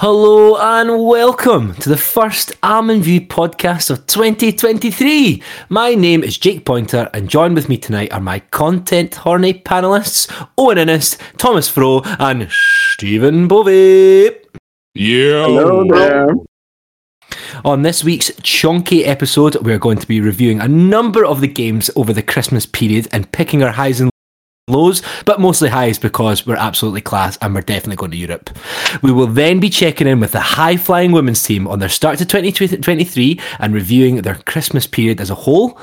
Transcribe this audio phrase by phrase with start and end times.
[0.00, 5.42] Hello and welcome to the first Almond View podcast of 2023.
[5.68, 10.48] My name is Jake Pointer, and joined with me tonight are my content horny panelists
[10.56, 14.30] Owen Innes, Thomas Fro, and Stephen Povey.
[14.94, 15.44] Yeah.
[15.44, 16.30] Hello there.
[17.66, 21.90] On this week's chunky episode, we're going to be reviewing a number of the games
[21.94, 24.10] over the Christmas period and picking our highs and
[24.70, 28.50] lows, but mostly highs because we're absolutely class and we're definitely going to Europe.
[29.02, 32.18] We will then be checking in with the high flying women's team on their start
[32.18, 35.78] to 2023 and reviewing their Christmas period as a whole.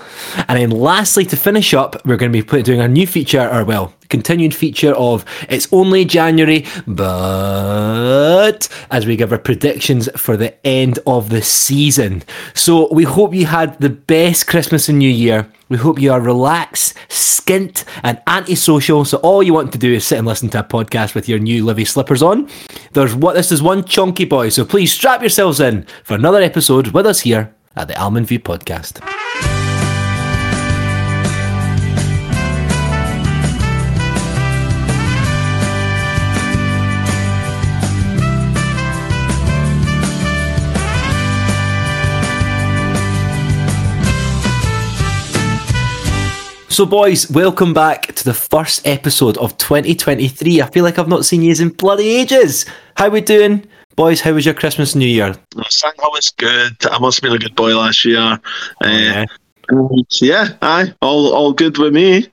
[0.48, 3.64] And then lastly, to finish up, we're going to be doing a new feature, or
[3.66, 10.54] well, continued feature of It's Only January, but as we give our predictions for the
[10.66, 12.24] end of the season.
[12.54, 15.48] So we hope you had the best Christmas and New Year.
[15.70, 19.04] We hope you are relaxed, skint, and antisocial.
[19.04, 21.40] So all you want to do is sit and listen to a podcast with your
[21.40, 22.50] new Livy slippers on.
[22.94, 24.50] There's what this is one chunky boy.
[24.50, 28.40] So please strap yourselves in for another episode with us here at the Almond View
[28.40, 29.04] Podcast.
[46.78, 50.62] So, boys, welcome back to the first episode of 2023.
[50.62, 52.68] I feel like I've not seen you in bloody ages.
[52.96, 54.22] How we doing, boys?
[54.22, 55.34] How was your Christmas New Year?
[55.56, 56.76] I was good.
[56.86, 58.20] I must have been a good boy last year.
[58.20, 58.40] Uh,
[58.86, 59.26] yeah.
[60.22, 62.28] yeah, aye, all all good with me.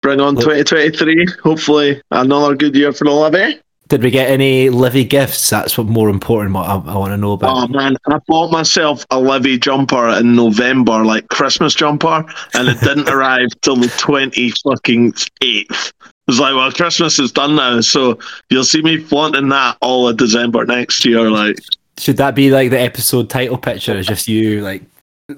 [0.00, 1.26] Bring on 2023.
[1.42, 3.60] Hopefully, another good year for the Livy.
[3.92, 5.50] Did we get any Livy gifts?
[5.50, 6.54] That's what more important.
[6.54, 7.54] What I, I want to know about.
[7.54, 12.80] Oh man, I bought myself a Livy jumper in November, like Christmas jumper, and it
[12.80, 15.12] didn't arrive till the twenty fucking
[15.42, 15.92] eighth.
[16.00, 18.18] It was like, well, Christmas is done now, so
[18.48, 21.30] you'll see me flaunting that all of December next year.
[21.30, 21.58] Like,
[21.98, 23.94] Should that be like the episode title picture?
[23.94, 24.84] Is just you like.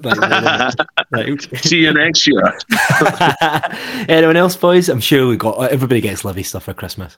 [0.01, 0.79] like,
[1.11, 2.57] like see you next year.
[4.07, 4.87] Anyone else, boys?
[4.87, 7.17] I'm sure we got everybody gets Livy stuff for Christmas.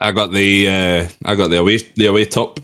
[0.00, 2.60] I got the uh, I got the away the away top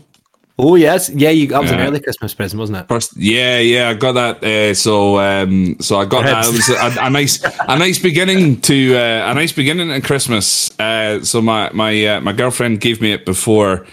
[0.59, 1.29] Oh yes, yeah.
[1.29, 2.87] You that was an early Christmas present, wasn't it?
[2.87, 3.15] first.
[3.15, 4.43] Yeah, yeah, I got that.
[4.43, 6.47] Uh, so um, so I got that.
[6.47, 10.77] It was a, a nice a nice beginning to uh, a nice beginning to Christmas.
[10.79, 13.85] Uh, so my my uh, my girlfriend gave me it before.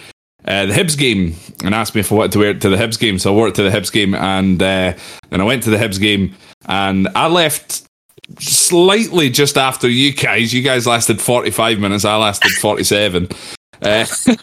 [0.47, 1.35] Uh, the Hibs game
[1.65, 3.35] and asked me if I wanted to wear it to the Hibs game, so I
[3.35, 4.93] wore it to the Hibs game, and uh,
[5.31, 6.35] then I went to the Hibs game,
[6.67, 7.89] and I left
[8.39, 10.53] slightly just after you guys.
[10.53, 12.05] You guys lasted 45 minutes.
[12.05, 13.29] I lasted 47.
[13.83, 14.07] Uh,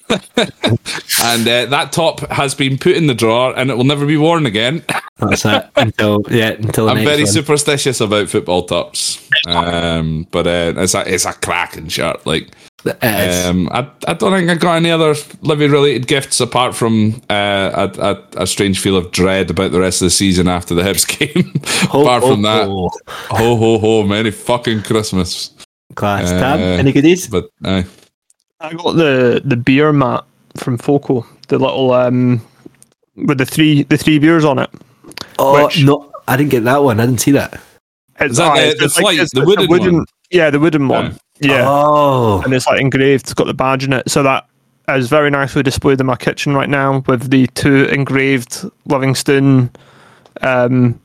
[1.24, 4.18] and uh, that top has been put in the drawer and it will never be
[4.18, 4.84] worn again.
[5.18, 5.66] That's it.
[5.75, 7.31] Until yeah, until the I'm very one.
[7.31, 9.30] superstitious about football tops.
[9.47, 12.25] Um, but uh, it's a it's a cracking shirt.
[12.25, 12.50] Like.
[12.86, 17.90] Um, I I don't think I got any other Livy related gifts apart from uh,
[17.96, 20.81] a, a a strange feel of dread about the rest of the season after the
[20.81, 21.53] Hibs game.
[21.90, 22.90] Ho, apart ho, from that, ho.
[23.30, 25.52] ho ho ho, merry fucking Christmas.
[25.96, 26.31] class.
[26.31, 27.28] uh, Tab, any goodies?
[27.28, 27.84] But uh,
[28.59, 30.24] I got the the beer mat
[30.58, 32.42] from Foco, the little um
[33.16, 34.69] with the three the three beers on it.
[35.40, 37.00] Oh which- no, I didn't get that one.
[37.00, 37.59] I didn't see that.
[38.19, 40.06] It's, Is that the- it's the just flight, it's- the it's wooden one?
[40.31, 41.18] Yeah, the wooden one.
[41.40, 43.24] Yeah, Oh, and it's like engraved.
[43.25, 44.46] It's got the badge in it, so that
[44.90, 49.72] is very nicely displayed in my kitchen right now with the two engraved Livingston
[50.42, 51.00] um,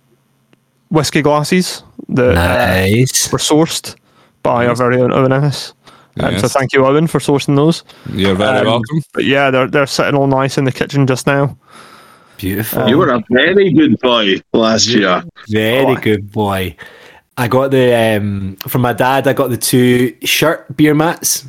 [0.90, 2.86] whiskey glasses that uh,
[3.32, 3.96] were sourced
[4.42, 5.72] by our very own Owen Ennis.
[6.20, 7.82] Um, so thank you, Owen, for sourcing those.
[8.12, 9.02] you're very Um, welcome.
[9.12, 11.56] But yeah, they're they're sitting all nice in the kitchen just now.
[12.38, 12.88] Beautiful.
[12.88, 15.22] You were a very good boy last year.
[15.48, 15.96] Very Oh.
[15.96, 16.76] good boy.
[17.38, 19.26] I got the um from my dad.
[19.28, 21.44] I got the two shirt beer mats.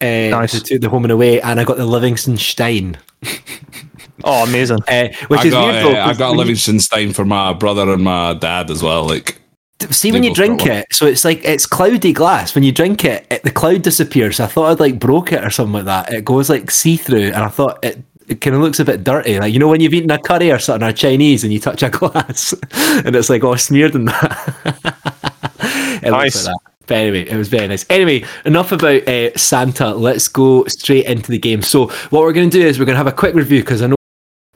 [0.00, 0.52] Uh, Nice.
[0.52, 2.98] the, two, the home and away, and I got the Livingston Stein,
[4.24, 4.78] Oh, amazing!
[4.88, 5.98] uh, which I is got, weird though.
[6.00, 9.04] uh, I 'cause got a Livingston Stein for my brother and my dad as well.
[9.06, 9.40] Like,
[9.90, 12.54] See when you drink it, so it's like it's cloudy glass.
[12.54, 14.38] When you drink it, it, the cloud disappears.
[14.40, 16.12] I thought I'd like broke it or something like that.
[16.12, 19.04] It goes like see through, and I thought it it kind of looks a bit
[19.04, 19.38] dirty.
[19.38, 21.82] Like you know when you've eaten a curry or something or Chinese and you touch
[21.82, 22.52] a glass,
[23.04, 26.00] and it's like all smeared in that.
[26.02, 26.34] it Nice.
[26.34, 26.72] looks like that.
[26.86, 27.84] But anyway, it was very nice.
[27.90, 29.92] Anyway, enough about uh, Santa.
[29.92, 31.62] Let's go straight into the game.
[31.62, 33.82] So what we're going to do is we're going to have a quick review because
[33.82, 33.96] I know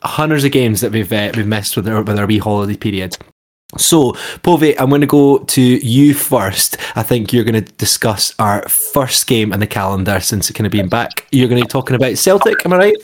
[0.03, 3.17] hundreds of games that we've uh, we've missed with our with our wee holiday period.
[3.77, 4.13] So,
[4.43, 6.77] Pove, I'm going to go to you first.
[6.97, 10.67] I think you're going to discuss our first game in the calendar since it kind
[10.67, 11.25] of being back.
[11.31, 12.97] You're going to be talking about Celtic, am I right?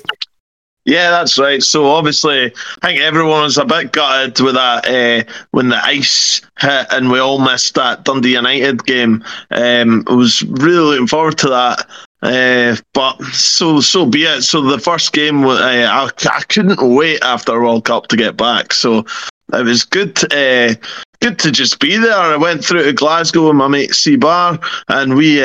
[0.87, 1.61] Yeah, that's right.
[1.63, 2.47] So obviously,
[2.83, 7.11] I think everyone was a bit gutted with that uh, when the ice hit and
[7.11, 9.25] we all missed that Dundee United game.
[9.51, 11.89] Um, I was really looking forward to that.
[12.23, 14.43] Uh, but so so be it.
[14.43, 18.73] So the first game, uh, I, I couldn't wait after World Cup to get back.
[18.73, 19.05] So
[19.53, 20.17] it was good.
[20.33, 20.75] Uh,
[21.21, 22.15] good to just be there.
[22.15, 25.41] I went through to Glasgow with my mate C Bar, and we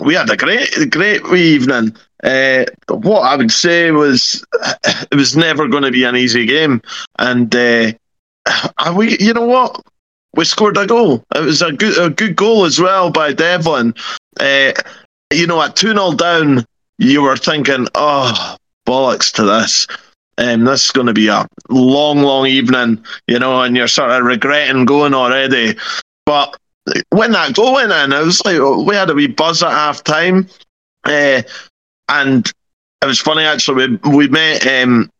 [0.00, 1.96] we had a great great evening.
[2.24, 4.44] Uh, what I would say was
[4.84, 6.82] it was never going to be an easy game,
[7.18, 7.92] and uh,
[8.94, 9.80] we, you know what,
[10.34, 11.24] we scored a goal.
[11.34, 13.94] It was a good a good goal as well by Devlin.
[14.40, 14.72] Uh,
[15.32, 16.64] you know, at two 0 down,
[16.98, 18.56] you were thinking, oh
[18.86, 19.86] bollocks to this.
[20.38, 24.12] Um, this is going to be a long, long evening, you know, and you're sort
[24.12, 25.76] of regretting going already.
[26.24, 26.56] But
[27.10, 30.04] when that goal went in, it was like we had a wee buzz at half
[30.04, 30.48] time.
[31.04, 31.42] Uh,
[32.08, 32.50] and
[33.02, 33.98] it was funny actually.
[34.04, 35.10] We, we met um,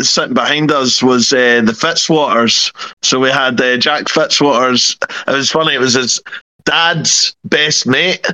[0.00, 2.72] sitting behind us was uh, the Fitzwaters.
[3.02, 4.96] So we had uh, Jack Fitzwaters.
[5.28, 5.74] It was funny.
[5.74, 6.20] It was his
[6.64, 8.26] dad's best mate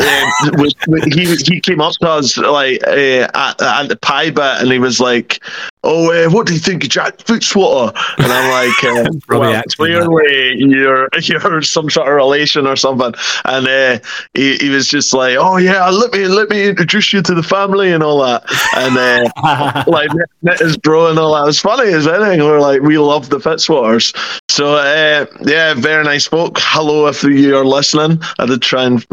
[0.00, 0.66] um,
[1.12, 4.78] he he came up to us like uh, at, at, the pie bit, and he
[4.78, 5.42] was like,
[5.82, 8.84] "Oh, uh, what do you think of Jack Fitzwater?" And I'm like,
[9.32, 13.98] uh, "Well, clearly you're you're some sort of relation or something." And uh,
[14.34, 17.42] he he was just like, "Oh yeah, let me let me introduce you to the
[17.42, 18.44] family and all that."
[18.76, 20.10] And uh, like
[20.42, 21.42] met his bro and all that.
[21.42, 22.40] It was funny as anything.
[22.40, 24.14] We're like, we love the Fitzwaters.
[24.48, 26.56] So uh, yeah, very nice folk.
[26.58, 28.20] Hello, if you're listening.
[28.38, 29.04] I did try and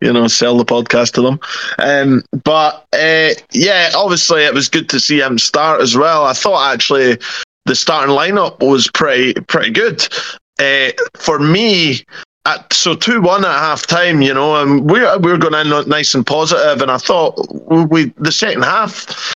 [0.00, 1.40] you know sell the podcast to them.
[1.78, 6.03] Um, but uh, yeah, obviously it was good to see him start as well.
[6.04, 7.18] I thought actually
[7.66, 10.06] the starting lineup was pretty pretty good.
[10.58, 12.04] Uh, for me,
[12.46, 16.14] at, so two one at half time, you know, and we're we're going in nice
[16.14, 17.34] and positive, and I thought
[17.90, 19.34] we the second half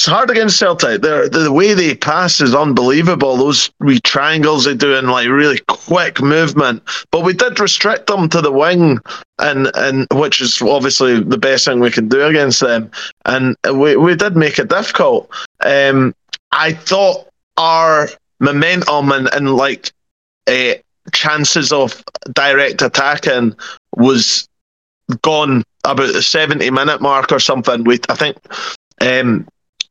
[0.00, 1.02] it's hard against Celtic.
[1.02, 3.36] the, the way they pass is unbelievable.
[3.36, 6.82] Those wee triangles they do in like really quick movement.
[7.10, 8.98] But we did restrict them to the wing,
[9.40, 12.90] and and which is obviously the best thing we can do against them.
[13.26, 15.30] And we we did make it difficult.
[15.62, 16.14] Um,
[16.52, 18.08] I thought our
[18.40, 19.92] momentum and and like
[20.46, 20.74] uh,
[21.12, 22.02] chances of
[22.32, 23.54] direct attacking
[23.96, 24.48] was
[25.22, 27.84] gone about the 70 minute mark or something.
[27.84, 28.36] We I think
[29.00, 29.46] um,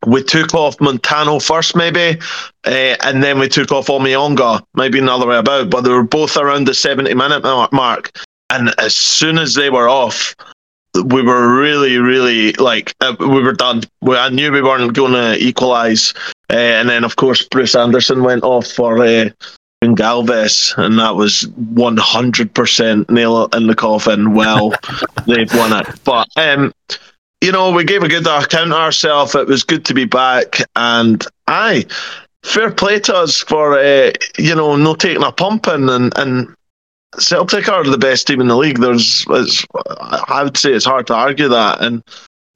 [0.05, 2.19] we took off Montano first, maybe,
[2.65, 5.69] uh, and then we took off Omeonga, maybe another way about.
[5.69, 7.43] But they were both around the 70 minute
[7.73, 8.17] mark.
[8.49, 10.35] And as soon as they were off,
[11.05, 13.83] we were really, really like, uh, we were done.
[14.01, 16.13] We, I knew we weren't going to equalise.
[16.51, 19.29] Uh, and then, of course, Bruce Anderson went off for uh,
[19.83, 24.33] Gonçalves, and that was 100% nail in the coffin.
[24.33, 24.73] Well,
[25.27, 25.87] they've won it.
[26.03, 26.73] But um,
[27.41, 29.35] you know, we gave a good account of ourselves.
[29.35, 31.85] It was good to be back, and aye,
[32.43, 36.53] fair play to us for uh, you know not taking a pumping and and
[37.17, 38.79] Celtic are the best team in the league.
[38.79, 42.03] There's, I would say, it's hard to argue that, and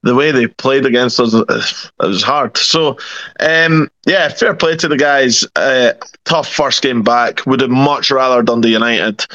[0.04, 2.56] the way they played against us, it was hard.
[2.58, 2.98] So,
[3.40, 5.46] um, yeah, fair play to the guys.
[5.56, 5.94] Uh,
[6.26, 7.46] tough first game back.
[7.46, 9.26] Would have much rather done the United,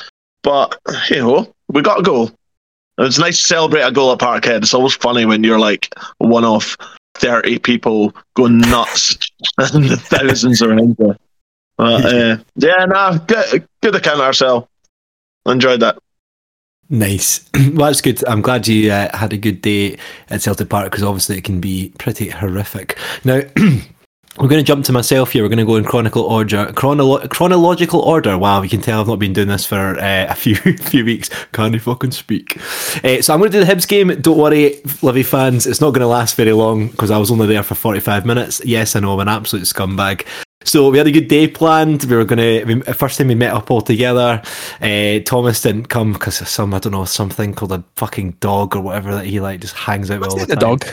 [0.43, 2.31] but hey ho, we got a goal.
[2.99, 4.63] It was nice to celebrate a goal at Parkhead.
[4.63, 6.77] It's always funny when you're like one of
[7.15, 9.17] 30 people going nuts
[9.59, 11.17] and the thousands around you.
[11.77, 14.67] But uh, yeah, nah, good, good account ourselves.
[15.49, 15.99] Enjoyed that.
[16.89, 17.49] Nice.
[17.59, 18.27] Well, that's good.
[18.27, 19.99] I'm glad you uh, had a good day
[20.31, 22.99] at Celtic Park because obviously it can be pretty horrific.
[23.25, 23.43] Now,
[24.41, 25.43] We're going to jump to myself here.
[25.43, 28.39] We're going to go in chronicle order, chronolo- chronological order.
[28.39, 31.29] Wow, you can tell I've not been doing this for uh, a few few weeks.
[31.53, 32.57] Can't you fucking speak?
[33.03, 34.09] Uh, so I'm going to do the Hibs game.
[34.21, 35.67] Don't worry, Livy fans.
[35.67, 38.63] It's not going to last very long because I was only there for 45 minutes.
[38.65, 40.25] Yes, I know I'm an absolute scumbag.
[40.69, 42.05] So we had a good day planned.
[42.05, 44.43] We were going to first time we met up all together.
[44.83, 48.77] Uh, Thomas didn't come because of some I don't know something called a fucking dog
[48.77, 50.85] or whatever that he like just hangs out with all the, the dog.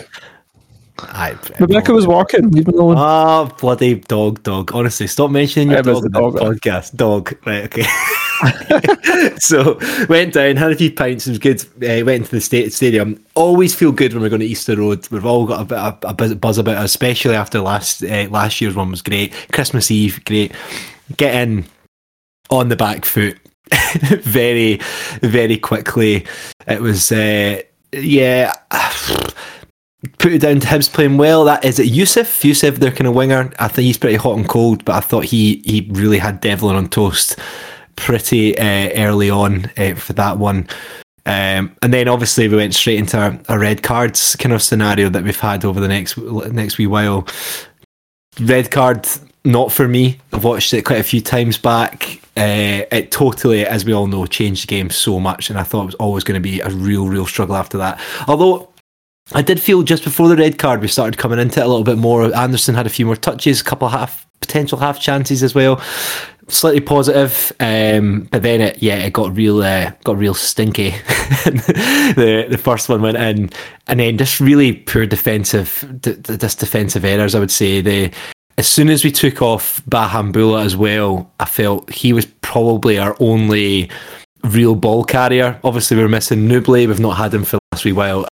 [1.00, 2.52] I, Rebecca was walking.
[2.52, 2.96] Leave me alone.
[2.98, 4.74] Ah, bloody dog, dog.
[4.74, 6.96] Honestly, stop mentioning your dog dog, podcast.
[6.96, 7.38] Dog.
[7.46, 7.84] Right, okay.
[9.38, 11.28] so went down, had a few pints.
[11.28, 11.62] Was good.
[11.78, 13.24] Uh, went into the state stadium.
[13.36, 15.08] Always feel good when we're going to Easter Road.
[15.10, 15.78] We've all got a bit
[16.28, 19.34] of a buzz about it, especially after last uh, last year's one was great.
[19.52, 20.52] Christmas Eve, great.
[21.18, 21.66] Get in
[22.50, 23.38] on the back foot
[24.22, 24.80] very,
[25.22, 26.26] very quickly.
[26.68, 27.62] It was, uh,
[27.92, 28.54] yeah
[30.20, 31.46] put it down to Hibs playing well.
[31.46, 31.88] That is it.
[31.88, 33.52] Yusuf, Yusuf, their kind of winger.
[33.60, 36.76] I think he's pretty hot and cold, but I thought he he really had Devlin
[36.76, 37.40] on toast
[37.96, 40.68] pretty uh, early on uh, for that one.
[41.26, 45.10] Um, and then obviously we went straight into a, a, red cards kind of scenario
[45.10, 47.28] that we've had over the next next wee while.
[48.40, 49.08] Red card,
[49.44, 50.20] not for me.
[50.34, 52.22] I've watched it quite a few times back.
[52.38, 55.84] Uh, it totally, as we all know, changed the game so much, and I thought
[55.84, 58.00] it was always going to be a real, real struggle after that.
[58.28, 58.70] Although
[59.34, 61.84] I did feel just before the red card we started coming into it a little
[61.84, 62.36] bit more.
[62.36, 65.82] Anderson had a few more touches, a couple half potential half chances as well.
[66.48, 70.90] Slightly positive, um, but then it yeah it got real uh, got real stinky.
[71.46, 73.50] the the first one went in,
[73.88, 77.34] and then just really poor defensive, just defensive errors.
[77.34, 78.12] I would say the
[78.58, 83.16] as soon as we took off Bahamboula as well, I felt he was probably our
[83.20, 83.90] only
[84.44, 85.60] real ball carrier.
[85.64, 86.88] Obviously, we're missing Nouble.
[86.88, 88.28] We've not had him for the last wee while.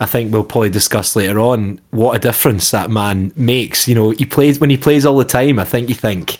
[0.00, 3.86] I think we'll probably discuss later on what a difference that man makes.
[3.86, 5.58] You know, he plays when he plays all the time.
[5.58, 6.38] I think you think,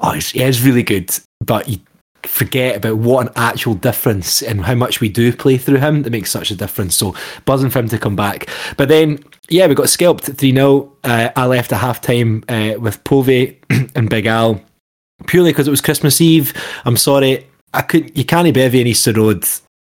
[0.00, 1.78] oh, he is really good, but you
[2.24, 6.10] forget about what an actual difference and how much we do play through him that
[6.10, 6.96] makes such a difference.
[6.96, 7.14] So
[7.44, 8.48] buzzing for him to come back.
[8.76, 10.92] But then, yeah, we got scalped 3 0.
[11.04, 13.56] Uh, I left at half time uh, with Pove
[13.94, 14.60] and Big Al
[15.26, 16.52] purely because it was Christmas Eve.
[16.84, 17.46] I'm sorry.
[17.74, 19.44] I could you can't be any Easter Road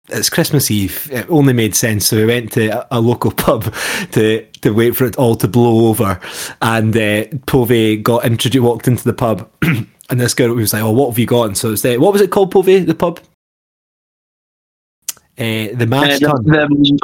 [0.09, 1.09] it's Christmas Eve.
[1.11, 2.07] It only made sense.
[2.07, 3.73] So we went to a, a local pub
[4.11, 6.19] to to wait for it all to blow over.
[6.61, 10.91] And uh, Pove got introduced, walked into the pub, and this girl was like, "Oh,
[10.91, 12.85] what have you got?" And so it's the what was it called, Pove?
[12.85, 13.19] The pub.
[15.35, 16.43] Uh, the mash uh, tun.
[16.43, 16.99] The,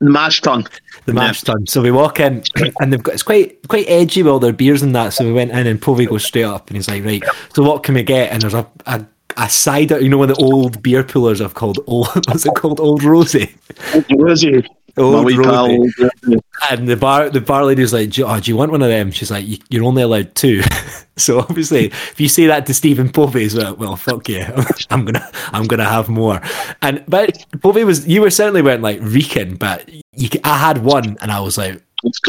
[0.00, 0.64] the, mash tun.
[1.06, 1.54] The mash yeah.
[1.54, 1.66] tun.
[1.66, 2.44] So we walk in,
[2.80, 5.14] and they've got it's quite quite edgy with all their beers and that.
[5.14, 7.24] So we went in, and Pove goes straight up, and he's like, "Right,
[7.54, 9.04] so what can we get?" And there's a, a
[9.36, 10.00] a cider.
[10.00, 12.08] You know, one of the old beer pullers I've called old.
[12.26, 12.80] What's it called?
[12.80, 13.54] Old Rosie.
[13.94, 14.64] Old Rosie.
[14.96, 15.42] Old Rosie.
[15.42, 16.40] Pal.
[16.70, 19.30] And the bar, the bar lady's like, oh, "Do you want one of them?" She's
[19.30, 20.62] like, "You're only allowed two.
[21.16, 25.04] so obviously, if you say that to Stephen Povey as well, well, fuck yeah, I'm
[25.04, 26.40] gonna, I'm gonna have more.
[26.80, 31.18] And but Povey was, you were certainly weren't like reeking, but you, I had one,
[31.20, 31.82] and I was like,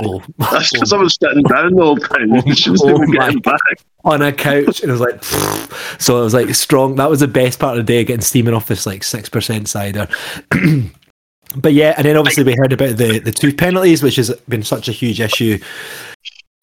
[0.03, 2.33] Oh, That's because oh, I was sitting down the whole time.
[2.33, 2.43] Oh,
[3.01, 3.59] oh getting back.
[4.03, 5.23] On a couch, and it was like,
[5.99, 6.95] so it was like strong.
[6.95, 9.67] That was the best part of the day, getting steaming off this like six percent
[9.67, 10.07] cider.
[11.55, 14.63] but yeah, and then obviously we heard about the the two penalties, which has been
[14.63, 15.57] such a huge issue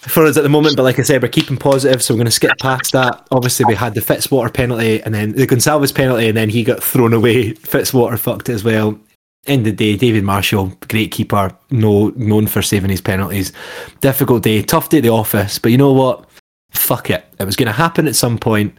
[0.02, 0.76] for us at the moment.
[0.76, 3.26] But like I said, we're keeping positive, so we're going to skip past that.
[3.32, 6.82] Obviously, we had the Fitzwater penalty, and then the Gonçalves penalty, and then he got
[6.82, 7.54] thrown away.
[7.54, 9.00] Fitzwater fucked it as well
[9.46, 13.52] end of the day, David Marshall, great keeper, no known for saving his penalties.
[14.00, 16.28] Difficult day, tough day at the office, but you know what?
[16.70, 17.24] Fuck it.
[17.38, 18.76] It was going to happen at some point.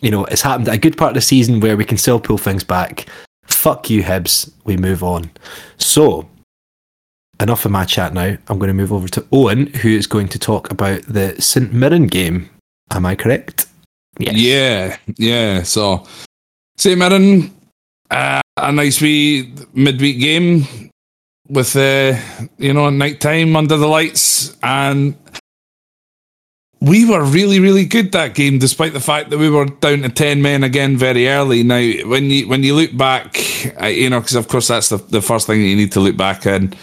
[0.00, 2.18] You know, it's happened at a good part of the season where we can still
[2.18, 3.06] pull things back.
[3.44, 4.50] Fuck you, Hibs.
[4.64, 5.30] We move on.
[5.76, 6.28] So,
[7.40, 8.36] enough of my chat now.
[8.48, 11.72] I'm going to move over to Owen, who is going to talk about the St
[11.72, 12.50] Mirren game.
[12.90, 13.66] Am I correct?
[14.18, 14.36] Yes.
[14.36, 15.62] Yeah, yeah.
[15.62, 16.06] So,
[16.76, 17.54] St Mirren
[18.10, 20.90] uh, a nice wee midweek game
[21.48, 22.18] with uh,
[22.58, 24.56] you know night time under the lights.
[24.62, 25.16] And
[26.80, 30.08] we were really really good that game despite the fact that we were down to
[30.08, 31.62] 10 men again very early.
[31.62, 33.38] Now when you when you look back
[33.82, 36.16] you know because of course that's the, the first thing that you need to look
[36.16, 36.74] back in.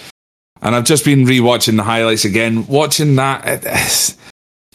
[0.61, 4.15] And I've just been rewatching the highlights again watching that it,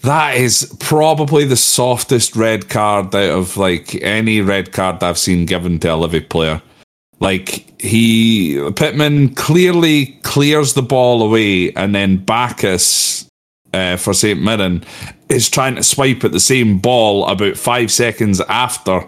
[0.02, 5.46] that is probably the softest red card out of like any red card I've seen
[5.46, 6.60] given to a Livy player.
[7.20, 13.26] Like he Pittman clearly clears the ball away, and then Baccus
[13.72, 14.84] uh, for St Mirren
[15.28, 19.06] is trying to swipe at the same ball about five seconds after.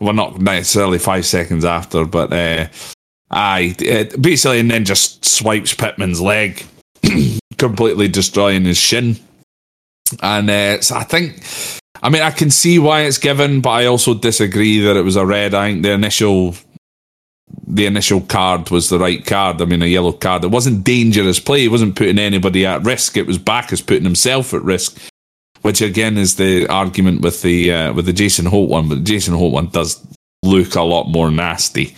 [0.00, 2.66] Well, not necessarily five seconds after, but uh,
[3.30, 3.74] I
[4.20, 6.64] basically, and then just swipes Pittman's leg,
[7.58, 9.16] completely destroying his shin.
[10.22, 11.42] And uh, so I think,
[12.02, 15.16] I mean, I can see why it's given, but I also disagree that it was
[15.16, 15.54] a red.
[15.54, 16.54] I think the initial,
[17.66, 19.60] the initial card was the right card.
[19.60, 20.44] I mean, a yellow card.
[20.44, 21.64] It wasn't dangerous play.
[21.64, 23.16] It wasn't putting anybody at risk.
[23.16, 24.98] It was Baccus putting himself at risk,
[25.62, 28.88] which again is the argument with the uh, with the Jason Holt one.
[28.88, 30.04] But Jason Holt one does
[30.42, 31.96] look a lot more nasty.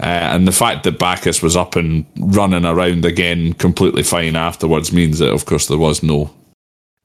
[0.00, 4.92] Uh, and the fact that Baccus was up and running around again completely fine afterwards
[4.92, 6.30] means that, of course, there was no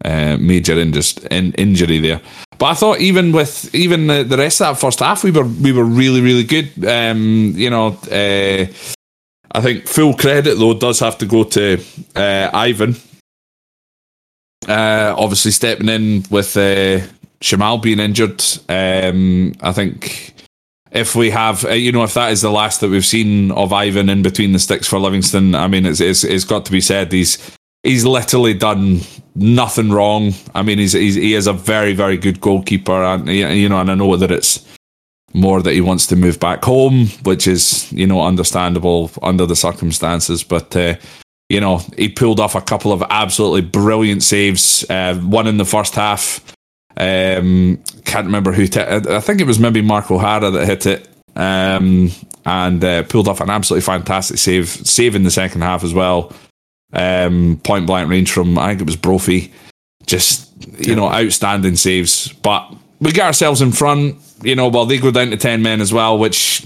[0.06, 0.94] uh, major in,
[1.32, 2.22] in injury there.
[2.58, 5.46] But I thought even with even the, the rest of that first half, we were
[5.46, 6.86] we were really really good.
[6.86, 8.66] Um, you know, uh,
[9.52, 11.82] I think full credit though does have to go to
[12.16, 12.96] uh, Ivan.
[14.68, 17.00] Uh, obviously stepping in with uh,
[17.42, 18.44] Shamal being injured.
[18.68, 20.34] Um, I think
[20.92, 23.72] if we have, uh, you know, if that is the last that we've seen of
[23.72, 26.82] Ivan in between the sticks for Livingston, I mean, it's it's, it's got to be
[26.82, 27.38] said he's
[27.88, 29.00] he's literally done
[29.34, 30.34] nothing wrong.
[30.54, 33.90] I mean, he's, he's he is a very very good goalkeeper, and you know, and
[33.90, 34.64] I know that it's
[35.34, 39.56] more that he wants to move back home, which is you know understandable under the
[39.56, 40.44] circumstances.
[40.44, 40.96] But uh,
[41.50, 44.86] you know, he pulled off a couple of absolutely brilliant saves.
[44.90, 46.44] Uh, one in the first half.
[46.98, 48.68] Um, can't remember who.
[48.68, 51.08] T- I think it was maybe Mark O'Hara that hit it.
[51.36, 52.10] Um,
[52.48, 56.34] and uh, pulled off an absolutely fantastic save, save in the second half as well
[56.94, 59.54] um, point blank range from I think it was Brophy.
[60.06, 62.32] Just you know, outstanding saves.
[62.32, 64.18] But we get ourselves in front.
[64.42, 66.18] You know, well they go down to ten men as well.
[66.18, 66.66] Which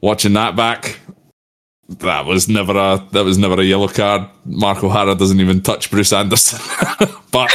[0.00, 0.98] watching that back,
[1.88, 4.28] that was never a that was never a yellow card.
[4.44, 6.60] Mark O'Hara doesn't even touch Bruce Anderson.
[7.32, 7.50] but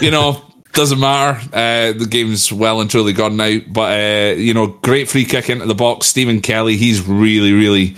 [0.00, 0.42] you know,
[0.72, 1.40] doesn't matter.
[1.52, 3.58] Uh, the game's well and truly gone now.
[3.68, 6.06] But uh, you know, great free kick into the box.
[6.06, 7.96] Stephen Kelly, he's really, really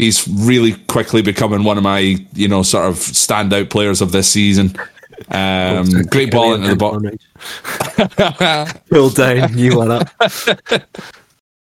[0.00, 1.98] he's really quickly becoming one of my,
[2.32, 4.74] you know, sort of standout players of this season.
[5.28, 7.02] Um, great ball into the box.
[8.88, 10.08] Pull down, you one up.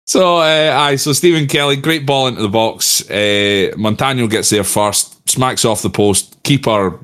[0.07, 3.09] So, uh, aye, so Stephen Kelly, great ball into the box.
[3.11, 6.37] Uh, Montano gets there first, smacks off the post.
[6.43, 6.99] Keeper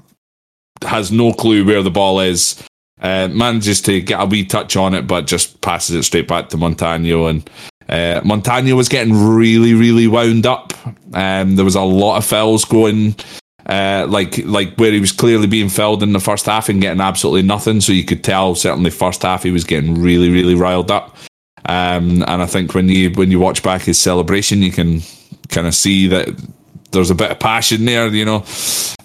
[0.83, 2.63] has no clue where the ball is.
[3.01, 6.51] Uh, manages to get a wee touch on it, but just passes it straight back
[6.51, 7.27] to Montano.
[7.27, 7.49] And
[7.89, 10.75] uh, Montano was getting really, really wound up.
[11.15, 13.17] Um, there was a lot of fouls going,
[13.67, 17.01] uh, like like where he was clearly being fouled in the first half and getting
[17.01, 17.81] absolutely nothing.
[17.81, 21.17] So you could tell certainly first half he was getting really, really riled up.
[21.65, 25.01] Um, and I think when you when you watch back his celebration, you can
[25.49, 26.29] kind of see that
[26.93, 28.45] there's a bit of passion there, you know.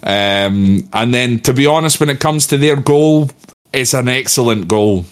[0.02, 3.30] Um, and then, to be honest, when it comes to their goal,
[3.72, 5.04] it's an excellent goal.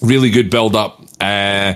[0.00, 1.00] Really good build up.
[1.20, 1.74] Uh,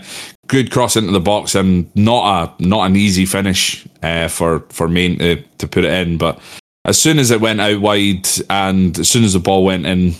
[0.48, 4.88] good cross into the box and not a not an easy finish uh, for for
[4.88, 6.18] Main to, to put it in.
[6.18, 6.40] But
[6.84, 10.14] as soon as it went out wide and as soon as the ball went in,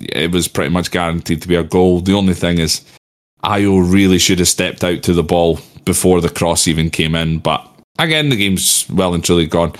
[0.00, 2.00] it was pretty much guaranteed to be a goal.
[2.00, 2.84] The only thing is,
[3.44, 7.38] Ayo really should have stepped out to the ball before the cross even came in.
[7.38, 7.66] But
[7.98, 9.72] again, the game's well and truly gone.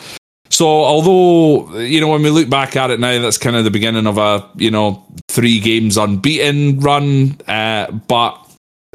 [0.53, 3.71] So, although you know, when we look back at it now, that's kind of the
[3.71, 7.41] beginning of a you know three games unbeaten run.
[7.49, 8.39] Uh, but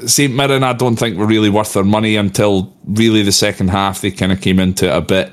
[0.06, 0.32] St.
[0.32, 4.00] Mirren, I don't think were really worth their money until really the second half.
[4.00, 5.32] They kind of came into it a bit.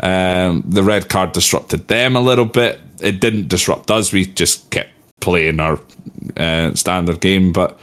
[0.00, 2.80] Um, the red card disrupted them a little bit.
[3.00, 4.10] It didn't disrupt us.
[4.10, 4.90] We just kept
[5.20, 5.78] playing our
[6.38, 7.52] uh, standard game.
[7.52, 7.78] But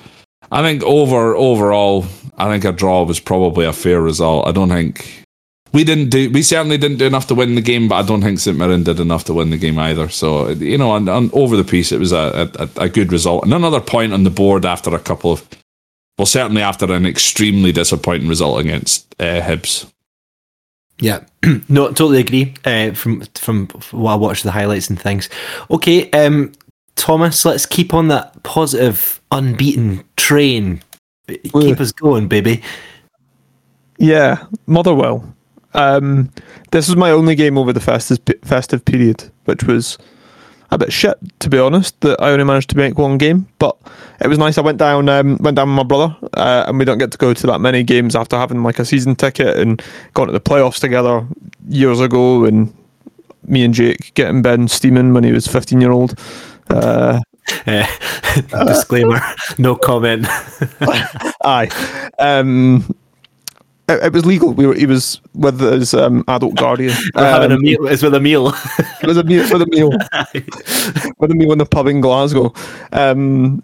[0.52, 2.08] I think over overall,
[2.39, 4.48] I think a draw was probably a fair result.
[4.48, 5.24] I don't think
[5.71, 6.29] we didn't do.
[6.29, 8.84] We certainly didn't do enough to win the game, but I don't think St Mirren
[8.84, 10.10] did enough to win the game either.
[10.10, 13.43] So you know, and, and over the piece, it was a, a, a good result
[13.43, 15.47] and another point on the board after a couple of
[16.17, 19.89] well, certainly after an extremely disappointing result against uh, Hibs.
[20.99, 21.23] Yeah,
[21.69, 22.53] no, totally agree.
[22.65, 25.29] Uh, from from what I watched the highlights and things.
[25.71, 26.51] Okay, um,
[26.95, 30.82] Thomas, let's keep on that positive, unbeaten train.
[31.27, 32.62] Keep us going, baby.
[33.97, 35.23] Yeah, Motherwell.
[35.73, 36.32] Um,
[36.71, 39.97] this was my only game over the festive festive period, which was
[40.71, 41.99] a bit shit to be honest.
[42.01, 43.77] That I only managed to make one game, but
[44.19, 44.58] it was nice.
[44.58, 47.17] I went down, um, went down with my brother, uh, and we don't get to
[47.17, 49.82] go to that many games after having like a season ticket and
[50.13, 51.27] going to the playoffs together
[51.67, 52.45] years ago.
[52.45, 52.73] And
[53.45, 56.17] me and Jake getting Ben steaming when he was fifteen year old.
[56.69, 57.19] Uh,
[57.67, 57.86] uh,
[58.65, 59.19] disclaimer:
[59.58, 60.25] no comment.
[61.43, 61.69] aye.
[62.19, 62.95] Um,
[63.89, 64.54] it, it, was legal.
[64.54, 64.75] We were.
[64.75, 66.93] He was with his um, adult guardian.
[67.15, 67.88] Um, having a um, meal.
[67.88, 68.47] It's with a meal.
[69.02, 69.89] it was a meal with a meal.
[71.19, 72.54] with a meal in the pub in Glasgow.
[72.91, 73.63] Um,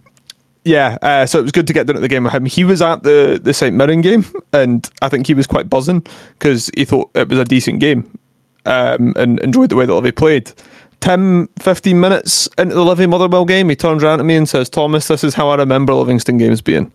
[0.64, 2.46] yeah, uh, so it was good to get done at the game with him.
[2.46, 6.06] He was at the the St Mirren game, and I think he was quite buzzing
[6.40, 8.12] because he thought it was a decent game
[8.66, 10.52] um, and enjoyed the way that Livy played.
[11.02, 14.70] 10, 15 minutes into the Livy Motherwell game, he turns around to me and says,
[14.70, 16.92] Thomas, this is how I remember Livingston games being,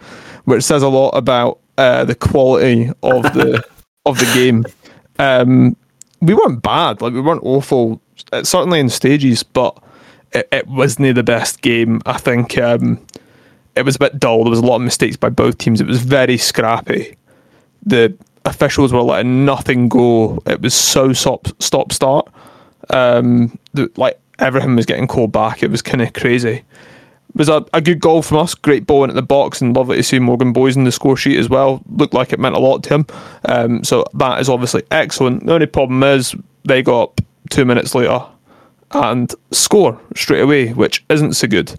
[0.46, 3.64] which says a lot about uh, the quality of the
[4.06, 4.66] of the game.
[5.18, 5.76] Um,
[6.20, 9.82] we weren't bad, like we weren't awful, uh, certainly in stages, but
[10.32, 12.02] it, it wasn't the best game.
[12.04, 13.04] I think um,
[13.74, 14.44] it was a bit dull.
[14.44, 15.80] There was a lot of mistakes by both teams.
[15.80, 17.16] It was very scrappy.
[17.86, 18.14] The
[18.44, 20.38] officials were letting nothing go.
[20.44, 22.28] It was so stop stop start.
[22.90, 25.62] Um, the, like everything was getting called back.
[25.62, 26.62] It was kind of crazy.
[27.34, 28.54] Was a, a good goal from us.
[28.54, 31.16] Great ball in at the box, and lovely to see Morgan Boyes in the score
[31.16, 31.82] sheet as well.
[31.88, 33.06] Looked like it meant a lot to him.
[33.44, 35.46] Um, so that is obviously excellent.
[35.46, 38.24] The only problem is they got up two minutes later
[38.92, 41.74] and score straight away, which isn't so good.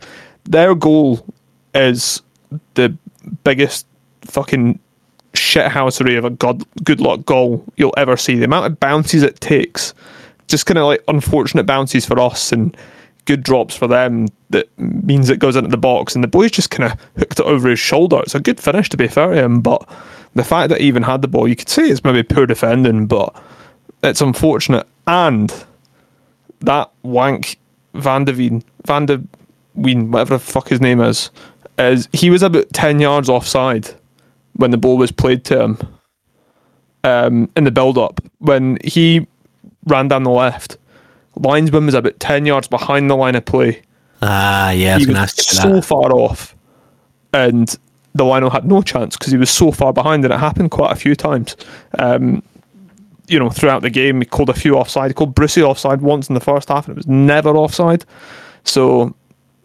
[0.46, 1.26] Their goal
[1.76, 2.22] is
[2.74, 2.96] the
[3.44, 3.86] biggest
[4.22, 4.80] fucking
[5.34, 8.36] shithousery of a god good luck goal you'll ever see.
[8.36, 9.94] The amount of bounces it takes,
[10.48, 12.76] just kind of like unfortunate bounces for us and
[13.26, 16.72] good drops for them that means it goes into the box and the boys just
[16.72, 18.20] kind of hooked it over his shoulder.
[18.22, 19.88] It's a good finish to be fair to him, but
[20.34, 23.06] the fact that he even had the ball, you could say it's maybe poor defending,
[23.06, 23.36] but
[24.04, 24.88] it's unfortunate.
[25.08, 25.54] And
[26.62, 27.58] that wank
[27.94, 29.22] Van de Veen, Van de
[29.76, 31.30] Ween, whatever the fuck his name is,
[31.78, 33.90] is he was about 10 yards offside
[34.54, 35.78] when the ball was played to him
[37.04, 38.22] um, in the build up.
[38.40, 39.28] When he
[39.86, 40.78] ran down the left,
[41.36, 43.82] linesman was about ten yards behind the line of play.
[44.22, 45.86] Ah, yeah, I was he going to was ask you so that.
[45.86, 46.56] far off,
[47.34, 47.76] and
[48.14, 50.92] the Lionel had no chance because he was so far behind, and it happened quite
[50.92, 51.56] a few times.
[52.00, 52.44] Um,
[53.28, 55.10] you know, throughout the game, he called a few offside.
[55.10, 58.06] He called Brucey offside once in the first half, and it was never offside.
[58.66, 59.16] So,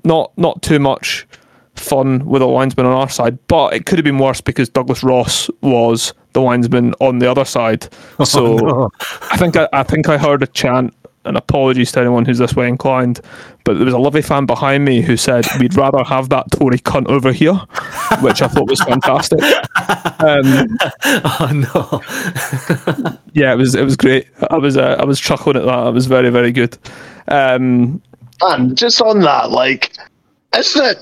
[0.05, 1.27] not not too much
[1.75, 5.03] fun with a linesman on our side, but it could have been worse because Douglas
[5.03, 7.89] Ross was the linesman on the other side.
[8.25, 8.91] So, no.
[9.31, 10.95] I think I, I think I heard a chant.
[11.27, 13.21] And apologies to anyone who's this way inclined,
[13.65, 16.79] but there was a lovely fan behind me who said we'd rather have that Tory
[16.79, 17.55] cunt over here,
[18.23, 19.41] which I thought was fantastic.
[20.19, 22.01] Um, Oh, no.
[23.35, 24.27] yeah, it was it was great.
[24.51, 25.87] I was uh, I was chuckling at that.
[25.89, 26.77] It was very very good.
[27.29, 28.01] Um,
[28.43, 29.93] And just on that, like,
[30.57, 30.99] isn't it?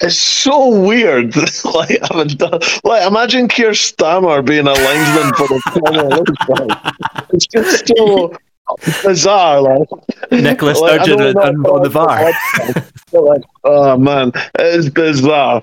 [0.00, 1.34] It's so weird.
[1.64, 6.78] like, I haven't done, like, imagine Keir Starmer being a linesman for the Premier League.
[7.32, 8.32] It's just so
[9.02, 9.60] bizarre.
[9.60, 9.88] Like,
[10.30, 12.32] Nicholas like, I Sturgeon don't on, on the VAR.
[13.12, 15.62] Like, oh man, it's bizarre.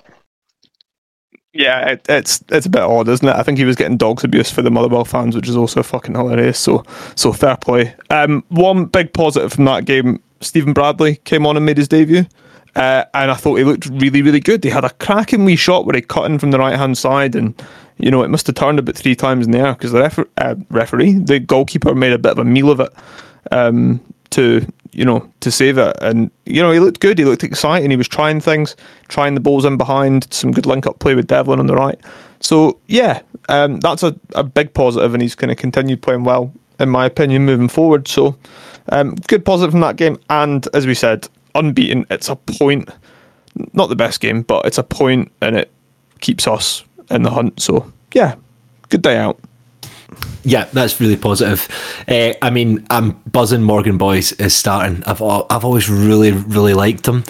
[1.54, 3.36] yeah, it, it's it's a bit odd, isn't it?
[3.36, 6.16] I think he was getting dogs abuse for the Motherwell fans, which is also fucking
[6.16, 6.58] hilarious.
[6.60, 6.84] So
[7.16, 7.96] so fair play.
[8.10, 12.26] Um, one big positive from that game: Stephen Bradley came on and made his debut.
[12.76, 14.64] Uh, and I thought he looked really, really good.
[14.64, 17.36] He had a cracking wee shot where he cut in from the right hand side,
[17.36, 17.62] and
[17.98, 20.30] you know it must have turned about three times in the air because the refer-
[20.38, 22.92] uh, referee, the goalkeeper, made a bit of a meal of it
[23.52, 25.96] um, to you know to save it.
[26.02, 27.20] And you know he looked good.
[27.20, 27.92] He looked exciting.
[27.92, 28.76] He was trying things,
[29.08, 30.34] trying the balls in behind.
[30.34, 32.00] Some good link up play with Devlin on the right.
[32.40, 36.52] So yeah, um, that's a, a big positive, and he's going to continue playing well,
[36.80, 38.08] in my opinion, moving forward.
[38.08, 38.36] So
[38.90, 40.18] um, good positive from that game.
[40.32, 42.06] And as we said, unbeaten.
[42.10, 42.90] It's a point.
[43.74, 45.72] Not the best game, but it's a point, and it
[46.22, 47.62] keeps us in the hunt.
[47.62, 48.36] So yeah,
[48.90, 49.40] good day out.
[50.44, 51.68] Yeah, that's really positive.
[52.08, 53.64] Uh, I mean, I'm buzzing.
[53.64, 55.04] Morgan Boyes is starting.
[55.06, 57.24] I've I've always really really liked him.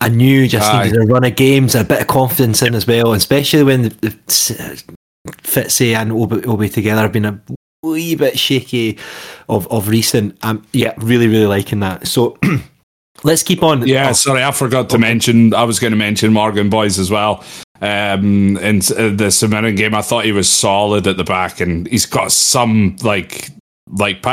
[0.00, 0.84] I knew just Aye.
[0.84, 3.82] needed a run of games and a bit of confidence in as well, especially when
[3.82, 4.82] the, the
[5.42, 7.40] Fitzy and Obi, Obi together have been a
[7.82, 8.98] wee bit shaky
[9.48, 10.38] of of recent.
[10.42, 12.06] Um, yeah, really really liking that.
[12.06, 12.38] So
[13.22, 13.86] let's keep on.
[13.86, 15.54] Yeah, Oh, sorry, I forgot to mention.
[15.54, 17.44] I was going to mention Morgan Boyes as well.
[17.82, 21.60] Um, in uh, the St Mirren game, I thought he was solid at the back,
[21.60, 23.48] and he's got some like
[23.98, 24.24] like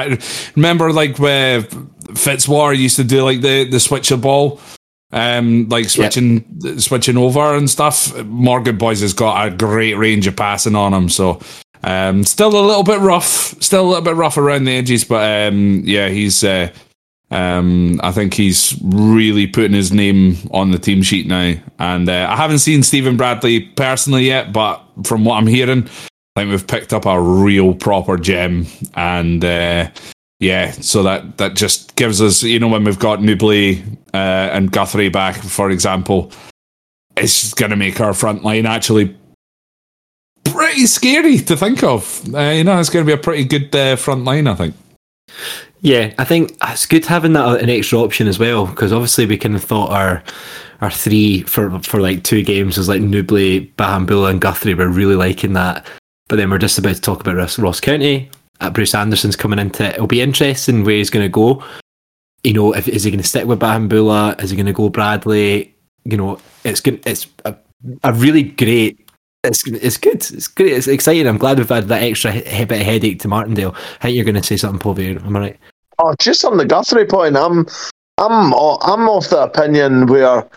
[0.55, 4.59] remember like where Fitzwater used to do like the the switch of ball,
[5.11, 6.43] um, like switching
[6.79, 8.15] switching over and stuff.
[8.25, 11.39] Morgan Boyes has got a great range of passing on him, so.
[11.83, 15.47] Um, still a little bit rough, still a little bit rough around the edges, but
[15.53, 16.69] um, yeah, he's uh,
[17.29, 21.53] um, I think he's really putting his name on the team sheet now.
[21.79, 26.41] And uh, I haven't seen Stephen Bradley personally yet, but from what I'm hearing, I
[26.41, 28.65] think we've picked up a real proper gem.
[28.93, 29.89] And uh,
[30.39, 33.75] yeah, so that that just gives us, you know, when we've got Nouble
[34.13, 34.17] uh,
[34.53, 36.31] and Guthrie back, for example,
[37.17, 39.17] it's going to make our front line actually
[40.45, 42.23] pretty scary to think of.
[42.33, 44.75] Uh, you know, it's going to be a pretty good uh, front line, I think.
[45.81, 49.37] Yeah, I think it's good having that an extra option as well because obviously we
[49.37, 50.23] kind of thought our
[50.81, 54.73] our three for for like two games was like Nouble, Bahamboula, and Guthrie.
[54.73, 55.87] We're really liking that,
[56.27, 58.29] but then we're just about to talk about Ross, Ross County.
[58.59, 59.95] Uh, Bruce Anderson's coming into it.
[59.95, 61.63] It'll be interesting where he's going to go.
[62.43, 64.41] You know, if is he going to stick with Bahamboula?
[64.41, 65.75] Is he going to go Bradley?
[66.05, 67.05] You know, it's good.
[67.05, 67.55] It's a,
[68.03, 69.06] a really great.
[69.47, 70.15] It's it's good.
[70.15, 70.73] It's great.
[70.73, 71.27] It's exciting.
[71.27, 73.75] I'm glad we've had that extra he- he- bit of headache to Martindale.
[73.99, 75.15] I think you're going to say something, Povey.
[75.15, 75.57] Am I right?
[75.99, 77.65] Oh, just on the Guthrie point, I'm,
[78.19, 80.47] I'm, I'm of the opinion where,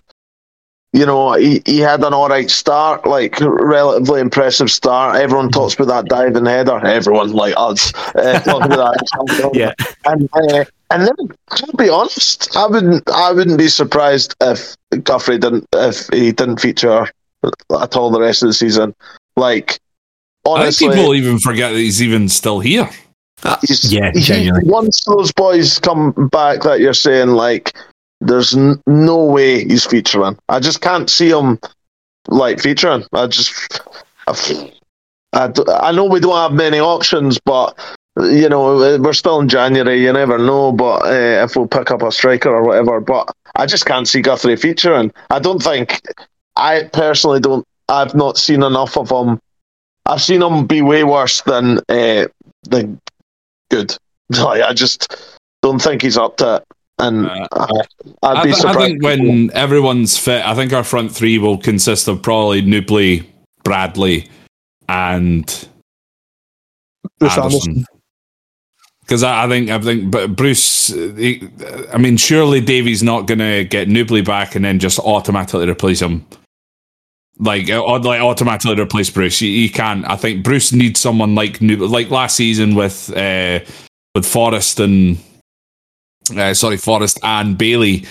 [0.92, 5.16] you know, he, he had an all right start, like relatively impressive start.
[5.16, 6.84] Everyone talks about that diving header.
[6.84, 9.50] Everyone like us uh, talking about that.
[9.54, 9.72] Yeah.
[10.04, 11.16] and uh, and then
[11.56, 16.60] to be honest, I wouldn't, I wouldn't be surprised if Guthrie didn't, if he didn't
[16.60, 17.06] feature
[17.44, 18.94] at all the rest of the season.
[19.36, 19.78] Like,
[20.46, 22.88] I honestly, think people even forget that he's even still here.
[23.62, 27.76] He's, Yeah, he- once those boys come back, that you're saying like,
[28.20, 30.38] there's n- no way he's featuring.
[30.50, 31.58] I just can't see him
[32.28, 33.04] like featuring.
[33.14, 33.80] I just,
[34.26, 35.50] I,
[35.82, 37.78] I know we don't have many options, but
[38.20, 40.02] you know we're still in January.
[40.02, 40.72] You never know.
[40.72, 44.20] But uh, if we'll pick up a striker or whatever, but I just can't see
[44.20, 45.12] Guthrie featuring.
[45.30, 46.00] I don't think.
[46.60, 47.66] I personally don't.
[47.88, 49.40] I've not seen enough of him.
[50.06, 52.26] I've seen him be way worse than uh,
[52.62, 52.98] the
[53.70, 53.96] good.
[54.30, 55.16] Like, I just
[55.60, 56.64] don't think he's up to it.
[57.00, 57.66] And Uh, I,
[58.22, 61.58] I'd I, be th- I think when everyone's fit, I think our front three will
[61.58, 63.26] consist of probably Nouble,
[63.64, 64.28] Bradley,
[64.88, 65.46] and
[67.18, 67.70] Bruce Anderson.
[67.70, 67.84] Anderson.
[69.00, 70.86] because I, I, think I think but Bruce.
[70.88, 71.48] He,
[71.92, 76.00] I mean, surely Davies not going to get Nouble back and then just automatically replace
[76.00, 76.24] him.
[77.42, 79.38] Like, uh, like automatically replace Bruce.
[79.38, 80.06] He, he can't.
[80.06, 83.60] I think Bruce needs someone like Nouble, like last season with uh,
[84.14, 85.18] with Forrest and
[86.36, 88.04] uh, sorry, Forrest and Bailey.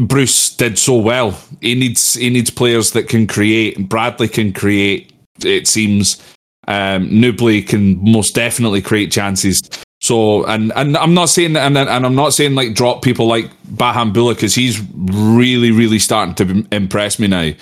[0.00, 1.38] Bruce did so well.
[1.60, 3.88] He needs he needs players that can create.
[3.88, 5.12] Bradley can create.
[5.44, 6.20] It seems
[6.68, 9.62] um, Nouble can most definitely create chances.
[10.00, 13.50] So and and I'm not saying and and I'm not saying like drop people like
[13.66, 17.52] Bahamboula because he's really really starting to impress me now.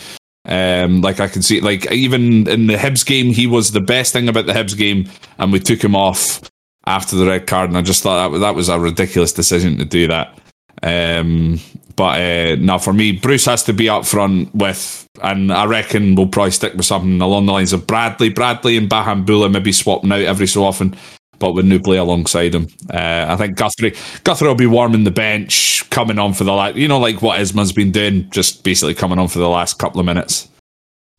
[0.47, 4.13] Um, like I can see, like even in the Hibs game, he was the best
[4.13, 6.41] thing about the Hibs game, and we took him off
[6.87, 9.85] after the red card, and I just thought that that was a ridiculous decision to
[9.85, 10.39] do that.
[10.83, 11.61] Um,
[11.97, 16.15] but uh, now for me, Bruce has to be up front with, and I reckon
[16.15, 20.11] we'll probably stick with something along the lines of Bradley, Bradley and Bahamboula maybe swapping
[20.11, 20.97] out every so often,
[21.41, 22.69] but with Nouble alongside him.
[22.93, 26.77] Uh, I think Guthrie Guthrie will be warming the bench, coming on for the like
[26.77, 29.99] you know like what Isma's been doing, just basically coming on for the last couple
[29.99, 30.49] of minutes.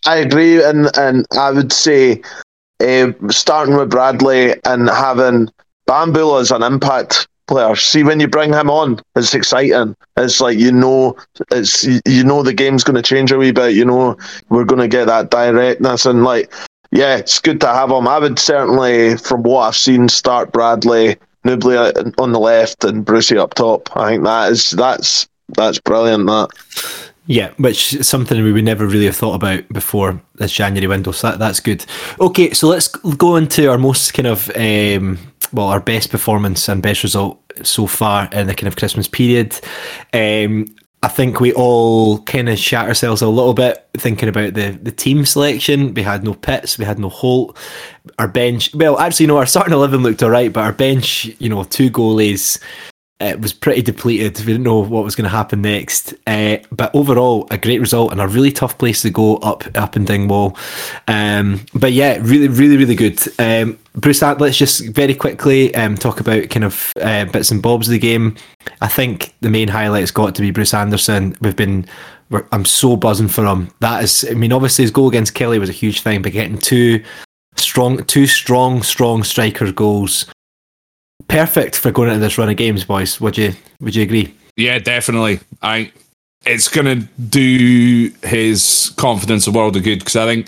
[0.05, 2.21] I agree, and and I would say
[2.81, 5.49] uh, starting with Bradley and having
[5.87, 7.75] Bahamboula as an impact player.
[7.75, 9.95] See, when you bring him on, it's exciting.
[10.17, 11.17] It's like you know,
[11.51, 13.75] it's you know the game's going to change a wee bit.
[13.75, 14.17] You know,
[14.49, 16.51] we're going to get that directness and like,
[16.91, 18.07] yeah, it's good to have him.
[18.07, 23.37] I would certainly, from what I've seen, start Bradley, Nouble on the left, and Brucey
[23.37, 23.95] up top.
[23.95, 26.27] I think that is that's that's brilliant.
[26.27, 26.49] That.
[27.27, 31.11] Yeah, which is something we would never really have thought about before this January window.
[31.11, 31.85] So that, that's good.
[32.19, 35.17] Okay, so let's go into our most kind of um,
[35.53, 39.59] well, our best performance and best result so far in the kind of Christmas period.
[40.13, 44.77] Um, I think we all kind of shat ourselves a little bit thinking about the,
[44.81, 45.95] the team selection.
[45.95, 47.57] We had no Pitts, we had no Holt.
[48.19, 51.49] Our bench, well, actually, no, our starting 11 looked all right, but our bench, you
[51.49, 52.61] know, two goalies,
[53.21, 54.37] it was pretty depleted.
[54.39, 56.13] We didn't know what was going to happen next.
[56.27, 59.95] Uh, but overall, a great result and a really tough place to go up up
[59.95, 60.57] in Dingwall.
[61.07, 63.19] Um, but yeah, really, really, really good.
[63.39, 67.87] Um, Bruce, let's just very quickly um, talk about kind of uh, bits and bobs
[67.87, 68.35] of the game.
[68.81, 71.35] I think the main highlight's got to be Bruce Anderson.
[71.41, 71.85] We've been,
[72.51, 73.69] I'm so buzzing for him.
[73.81, 76.57] That is, I mean, obviously his goal against Kelly was a huge thing, but getting
[76.57, 77.03] two
[77.57, 80.25] strong, two strong, strong striker goals
[81.27, 83.19] perfect for going into this run of games, boys.
[83.21, 84.33] Would you would you agree?
[84.55, 85.39] Yeah, definitely.
[85.61, 85.91] I
[86.45, 86.95] it's gonna
[87.29, 90.47] do his confidence a world of good because I think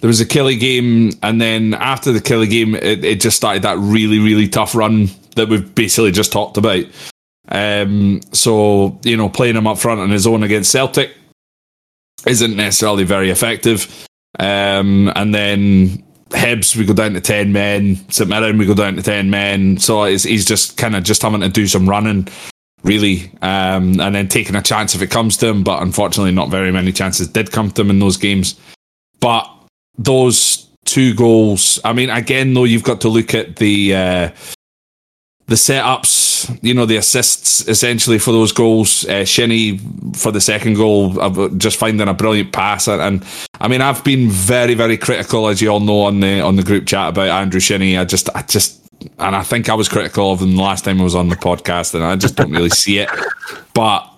[0.00, 3.62] there was a Kelly game, and then after the Kelly game, it, it just started
[3.62, 6.84] that really really tough run that we've basically just talked about.
[7.50, 11.12] Um, so you know, playing him up front on his own against Celtic
[12.26, 14.06] isn't necessarily very effective.
[14.38, 17.96] Um, and then Hibs, we go down to 10 men.
[18.10, 19.78] St Mirren, we go down to 10 men.
[19.78, 22.28] So he's just kind of just having to do some running,
[22.82, 25.62] really, um, and then taking a chance if it comes to him.
[25.62, 28.58] But unfortunately, not very many chances did come to him in those games.
[29.20, 29.48] But
[29.96, 33.94] those two goals, I mean, again, though, you've got to look at the.
[33.94, 34.30] Uh,
[35.48, 36.17] the setups,
[36.62, 39.04] you know, the assists essentially for those goals.
[39.06, 39.78] Uh, Shinnie
[40.14, 41.14] for the second goal,
[41.56, 42.88] just finding a brilliant pass.
[42.88, 43.26] And, and,
[43.60, 46.62] I mean, I've been very, very critical, as you all know, on the on the
[46.62, 47.96] group chat about Andrew Shinnie.
[47.96, 48.80] I just, I just,
[49.18, 51.36] and I think I was critical of him the last time I was on the
[51.36, 53.08] podcast, and I just don't really see it.
[53.74, 54.17] But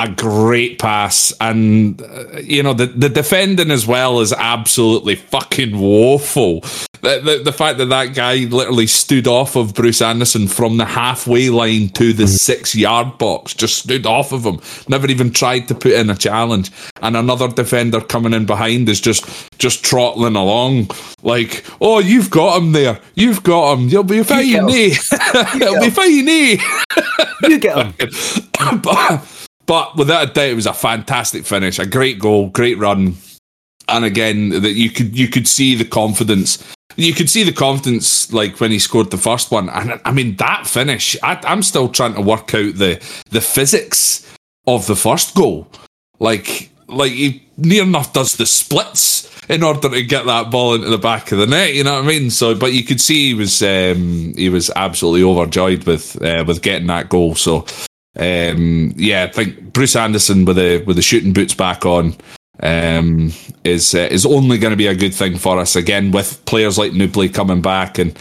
[0.00, 5.78] a great pass, and uh, you know the the defending as well is absolutely fucking
[5.78, 6.60] woeful.
[7.02, 10.84] The, the, the fact that that guy literally stood off of Bruce Anderson from the
[10.84, 12.28] halfway line to the mm.
[12.28, 16.16] six yard box, just stood off of him, never even tried to put in a
[16.16, 16.70] challenge,
[17.02, 19.24] and another defender coming in behind is just
[19.58, 20.88] just trotting along
[21.22, 24.94] like, oh, you've got him there, you've got him, you'll be fine, eh?
[25.58, 26.56] You'll be fine, eh?
[27.42, 29.22] you get him.
[29.70, 33.14] but, without a doubt, it was a fantastic finish, a great goal, great run,
[33.86, 36.74] and again, that you could you could see the confidence.
[36.96, 40.34] You could see the confidence, like when he scored the first one, and I mean
[40.38, 41.16] that finish.
[41.22, 44.28] I, I'm still trying to work out the the physics
[44.66, 45.68] of the first goal.
[46.18, 50.88] Like, like he near enough does the splits in order to get that ball into
[50.88, 51.74] the back of the net.
[51.74, 52.30] You know what I mean?
[52.30, 56.60] So, but you could see he was um, he was absolutely overjoyed with uh, with
[56.60, 57.36] getting that goal.
[57.36, 57.66] So
[58.20, 62.14] um, yeah, I think Bruce Anderson with the with the shooting boots back on
[62.62, 63.32] um,
[63.64, 66.76] is uh, is only going to be a good thing for us again with players
[66.76, 68.16] like Nouble coming back and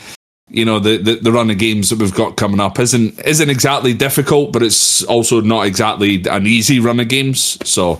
[0.49, 3.49] you know the, the, the run of games that we've got coming up isn't isn't
[3.49, 7.57] exactly difficult, but it's also not exactly an easy run of games.
[7.69, 7.99] So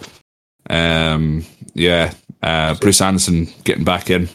[0.69, 4.29] um, yeah, uh, Bruce Anderson getting back in,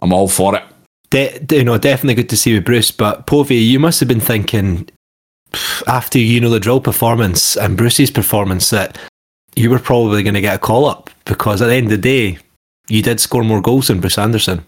[0.00, 0.62] I'm all for it.
[1.10, 2.92] de- you know, definitely good to see with Bruce.
[2.92, 4.88] But Povey, you must have been thinking
[5.86, 8.98] after you know the drill performance and Bruce's performance that
[9.56, 11.98] you were probably going to get a call up because at the end of the
[11.98, 12.38] day,
[12.88, 14.64] you did score more goals than Bruce Anderson.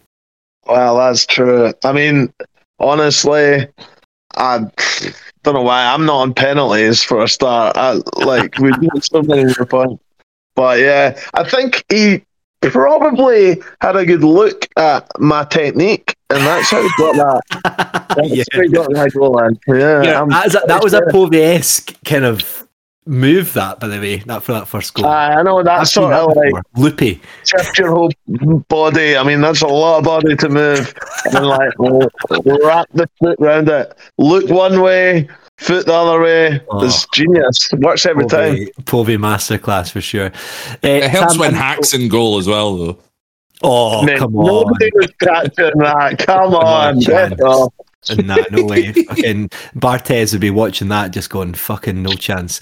[0.66, 1.72] Well, that's true.
[1.84, 2.32] I mean,
[2.78, 3.66] honestly,
[4.36, 4.58] I
[5.42, 7.76] don't know why I'm not on penalties for a start.
[7.76, 10.02] I, like we've got so many points,
[10.54, 12.24] but yeah, I think he
[12.70, 18.04] probably had a good look at my technique, and that's how he got that.
[18.16, 18.44] That's Yeah.
[18.52, 19.40] how he got that goal.
[19.66, 22.66] Yeah, Yeah, I'm- that, was a, that was a Povey esque kind of
[23.06, 23.52] move.
[23.54, 25.06] That, by the way, that for that first goal.
[25.06, 27.20] I know I've that's seen sort of like loopy.
[27.44, 28.10] shift your whole
[28.68, 29.16] body.
[29.16, 30.94] I mean, that's a lot of body to move.
[31.34, 33.96] And like wrap the foot round it.
[34.18, 36.60] Look one way, foot the other way.
[36.70, 36.84] Oh.
[36.84, 37.68] It's genius.
[37.78, 38.54] Works every time.
[38.56, 40.26] Povey, Povey masterclass for sure.
[40.26, 40.30] Uh,
[40.88, 42.98] It helps Sam, when I'm- hacks in goal as well, though.
[43.62, 44.44] Oh, Mate, come on.
[44.46, 46.18] Nobody was catching that.
[46.18, 47.00] Come on.
[47.00, 47.34] chance.
[47.36, 47.72] get off.
[48.18, 48.92] nah, no way.
[48.92, 52.60] Fucking Barthez would be watching that, just going, fucking no chance.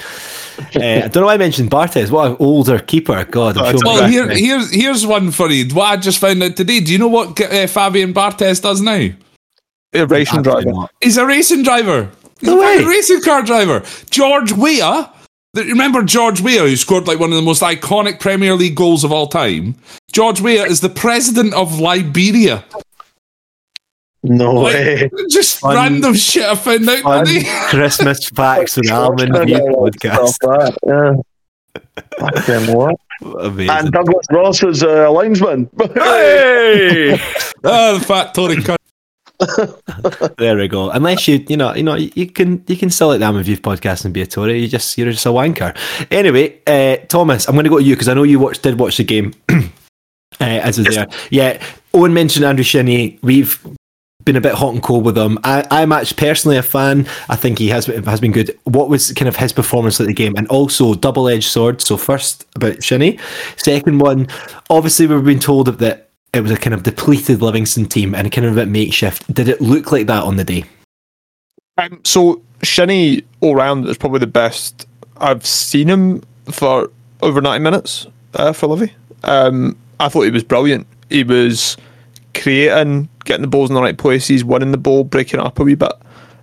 [0.76, 2.10] Uh, I don't know why I mentioned Barthez.
[2.12, 3.24] What an older keeper.
[3.24, 3.80] God, I'm Oh, sure.
[3.84, 5.74] Well, here, here's here's one for you.
[5.74, 6.78] What I just found out today.
[6.78, 9.08] Do you know what uh, Fabian Barthez does now?
[9.94, 10.70] A racing driver.
[10.70, 10.92] not.
[11.02, 12.10] He's a racing driver.
[12.42, 12.84] He's No a way.
[12.84, 13.82] racing car driver.
[14.10, 15.10] George Weah.
[15.54, 19.12] Remember George Weah, who scored like one of the most iconic Premier League goals of
[19.12, 19.74] all time?
[20.12, 22.64] George Weah is the president of Liberia.
[24.24, 25.10] No Like, way.
[25.28, 27.42] just Fun- random shit I found out Fun today.
[27.68, 30.28] Christmas facts and Almond View podcast.
[30.28, 31.14] Stop that, Yeah.
[32.18, 32.96] Fucking what?
[33.40, 33.70] Amazing.
[33.70, 35.68] And Douglas Ross is a linesman.
[35.94, 37.20] Hey!
[37.64, 38.76] oh, the fat Tory cunt.
[40.38, 40.90] There we go.
[40.90, 43.56] Unless you, you know, you know, you can you can still like the Almond View
[43.56, 44.60] podcast and be a Tory.
[44.60, 45.76] You just you're just a wanker.
[46.10, 48.78] Anyway, uh, Thomas, I'm going to go to you because I know you watched did
[48.78, 49.32] watch the game.
[49.48, 49.64] uh,
[50.40, 51.62] as is there, yeah.
[51.94, 53.18] Owen mentioned Andrew Shinnie.
[53.22, 53.60] We've
[54.24, 55.38] been a bit hot and cold with him.
[55.44, 57.06] I, I'm actually personally a fan.
[57.28, 58.56] I think he has has been good.
[58.64, 61.80] What was kind of his performance at the game, and also double edged sword.
[61.80, 63.18] So first about Shinnie,
[63.56, 64.28] second one,
[64.70, 68.30] obviously we've been told that it was a kind of depleted Livingston team and a
[68.30, 69.32] kind of a bit makeshift.
[69.32, 70.64] Did it look like that on the day?
[71.78, 74.86] Um, so Shinnie all round is probably the best
[75.18, 76.90] I've seen him for
[77.22, 78.92] over ninety minutes uh, for Livy.
[79.24, 80.86] Um, I thought he was brilliant.
[81.10, 81.76] He was
[82.34, 85.64] creating, getting the balls in the right places, winning the ball, breaking it up a
[85.64, 85.92] wee bit.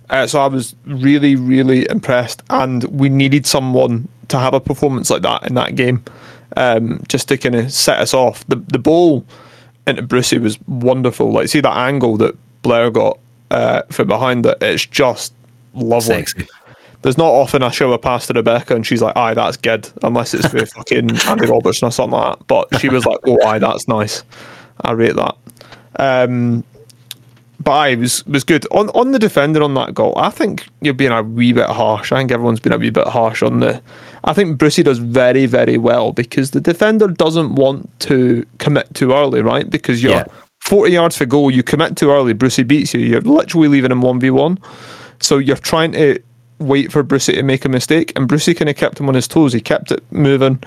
[0.08, 5.10] Uh, so I was really, really impressed, and we needed someone to have a performance
[5.10, 6.04] like that in that game,
[6.56, 8.46] um, just to kind of set us off.
[8.48, 9.24] The the ball
[9.86, 11.32] into Brucey was wonderful.
[11.32, 13.18] Like see that angle that Blair got
[13.50, 14.58] uh, from behind it.
[14.60, 15.32] It's just
[15.74, 16.16] lovely.
[16.16, 16.46] Sexy.
[17.02, 19.90] There's not often I show a pass to Rebecca and she's like, "Aye, that's good,"
[20.02, 22.46] unless it's for fucking Andy Robertson or something like that.
[22.46, 24.22] But she was like, "Oh, aye, that's nice."
[24.82, 25.36] I rate that.
[25.96, 26.64] Um,
[27.62, 30.12] but aye, it was was good on on the defender on that goal.
[30.16, 32.12] I think you're being a wee bit harsh.
[32.12, 33.82] I think everyone's been a wee bit harsh on the.
[34.24, 39.12] I think Brucey does very very well because the defender doesn't want to commit too
[39.12, 39.68] early, right?
[39.68, 40.24] Because you're Yeah.
[40.60, 43.00] 40 yards for goal, you commit too early, Brucey beats you.
[43.00, 44.58] You're literally leaving him one v one.
[45.18, 46.18] So you're trying to
[46.58, 49.26] wait for Brucey to make a mistake, and Brucey kind of kept him on his
[49.26, 49.52] toes.
[49.54, 50.62] He kept it moving,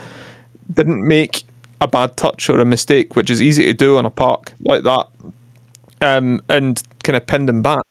[0.74, 1.44] didn't make
[1.80, 4.84] a bad touch or a mistake, which is easy to do on a park like
[4.84, 5.08] that,
[6.02, 7.86] um, and kind of pinned him back.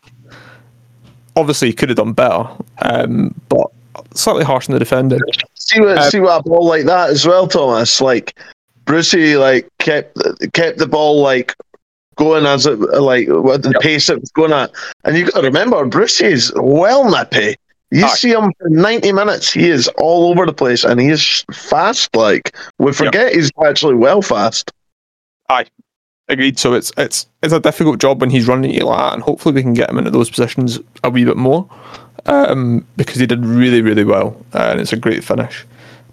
[1.37, 2.49] Obviously, he could have done better,
[2.79, 3.71] um, but
[4.15, 5.21] slightly harsh on the defending.
[5.65, 8.01] See what Uh, see what a ball like that as well, Thomas.
[8.01, 8.39] Like
[8.85, 10.19] Brucey, like kept
[10.55, 11.55] kept the ball like
[12.17, 14.73] going as it like with the pace it was going at.
[15.05, 17.55] And you got to remember, Brucey's well nippy.
[17.91, 18.15] You Aye.
[18.15, 22.15] see him for ninety minutes, he is all over the place, and he is fast.
[22.17, 24.73] Like we forget he's actually well fast.
[25.49, 25.67] Aye,
[26.29, 26.59] agreed.
[26.59, 29.55] So it's it's it's a difficult job when he's running you like that, and hopefully
[29.55, 31.69] we can get him into those positions a wee bit more,
[32.27, 35.65] um, because he did really really well, uh, and it's a great finish.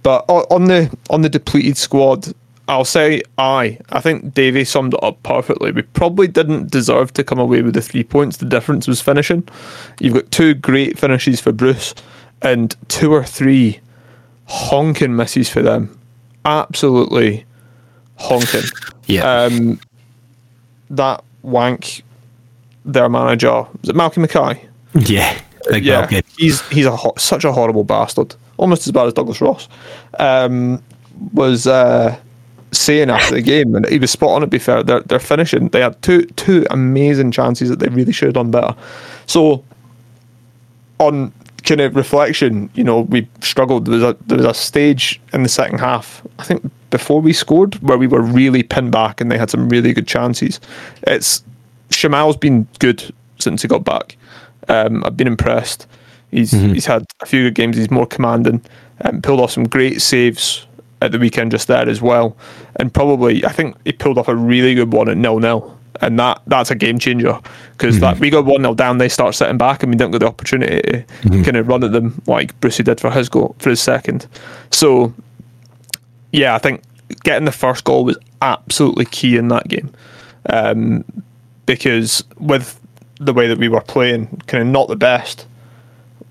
[0.04, 2.28] But on the on the depleted squad,
[2.68, 3.78] I'll say aye.
[3.90, 5.72] I think Davey summed it up perfectly.
[5.72, 8.38] We probably didn't deserve to come away with the three points.
[8.38, 9.48] The difference was finishing.
[10.00, 11.94] You've got two great finishes for Bruce,
[12.42, 13.80] and two or three
[14.46, 16.00] honking misses for them.
[16.46, 17.46] Absolutely
[18.18, 18.64] honking
[19.06, 19.44] Yeah.
[19.44, 19.80] um,
[20.90, 22.04] that wank,
[22.86, 24.66] their manager, was it Malcolm Mackay?
[24.96, 25.40] yeah.
[25.68, 26.24] Big yeah, Malky.
[26.38, 29.68] he's he's a ho- such a horrible bastard, almost as bad as Douglas Ross.
[30.18, 30.82] Um,
[31.34, 32.18] was uh,
[32.72, 34.42] saying after the game, and he was spot on.
[34.42, 35.70] To be fair, they're they're finishing.
[35.70, 38.76] They had two two amazing chances that they really should have done better.
[39.28, 39.64] So,
[41.00, 41.34] on
[41.64, 43.86] kind of reflection, you know, we struggled.
[43.86, 47.34] There was a there was a stage in the second half, I think before we
[47.34, 50.60] scored, where we were really pinned back and they had some really good chances.
[51.04, 51.44] It's
[51.92, 54.18] Shamal's been good since he got back.
[54.70, 55.88] Um, I've been impressed.
[56.32, 56.74] He's mm-hmm.
[56.74, 57.78] he's had a few good games.
[57.78, 58.64] He's more commanding.
[59.02, 60.66] Um, pulled off some great saves
[61.02, 62.38] at the weekend just there as well,
[62.76, 66.20] and probably I think he pulled off a really good one at nil nil, and
[66.20, 67.40] that that's a game changer
[67.72, 68.02] because mm-hmm.
[68.02, 70.28] that we go one 0 down, they start sitting back, and we don't get the
[70.28, 71.44] opportunity to mm-hmm.
[71.44, 74.28] kind of run at them like Brucey did for his goal for his second.
[74.72, 75.14] So
[76.32, 76.84] yeah, I think
[77.24, 79.92] getting the first goal was absolutely key in that game
[80.48, 81.04] um,
[81.66, 82.80] because with
[83.20, 85.46] the way that we were playing, kind of not the best.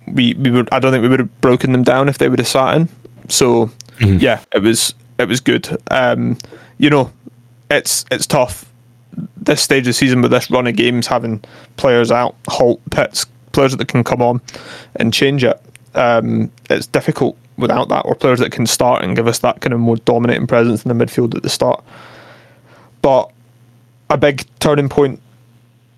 [0.06, 2.38] We we would I don't think we would have broken them down if they would
[2.38, 2.88] have sat in.
[3.28, 3.66] So
[3.98, 4.18] mm-hmm.
[4.18, 5.68] yeah, it was it was good.
[5.90, 6.38] Um,
[6.78, 7.12] you know,
[7.70, 8.64] it's it's tough
[9.36, 11.42] this stage of the season with this run of games having
[11.76, 14.40] players out, Holt Pitts, players that can come on
[14.96, 15.60] and change it.
[15.94, 19.72] Um, it's difficult without that, or players that can start and give us that kind
[19.72, 21.82] of more dominating presence in the midfield at the start.
[23.02, 23.30] But
[24.10, 25.20] a big turning point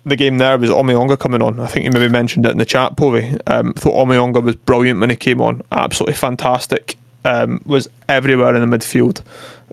[0.05, 1.59] the game there was Omeonga coming on.
[1.59, 3.37] I think you maybe mentioned it in the chat, Povey.
[3.47, 5.61] Um, thought Omeonga was brilliant when he came on.
[5.71, 6.97] Absolutely fantastic.
[7.23, 9.21] Um, was everywhere in the midfield,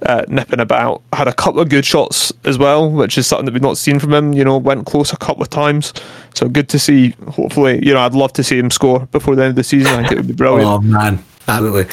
[0.02, 1.02] uh, nipping about.
[1.14, 3.98] Had a couple of good shots as well, which is something that we've not seen
[3.98, 4.34] from him.
[4.34, 5.94] You know, went close a couple of times.
[6.34, 7.14] So good to see.
[7.28, 9.94] Hopefully, you know, I'd love to see him score before the end of the season.
[9.94, 10.68] I think it would be brilliant.
[10.68, 11.86] oh man, absolutely.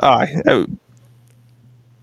[0.00, 0.70] Aye, it,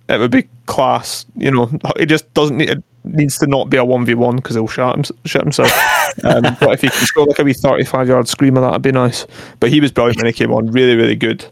[0.08, 1.26] it would be class.
[1.36, 2.84] You know, he just doesn't need.
[3.04, 5.72] Needs to not be a one v one because he'll shut, him, shut himself.
[6.24, 8.92] um, but if he can score like a wee thirty five yard screamer, that'd be
[8.92, 9.26] nice.
[9.60, 10.68] But he was brilliant when he came on.
[10.72, 11.44] Really, really good.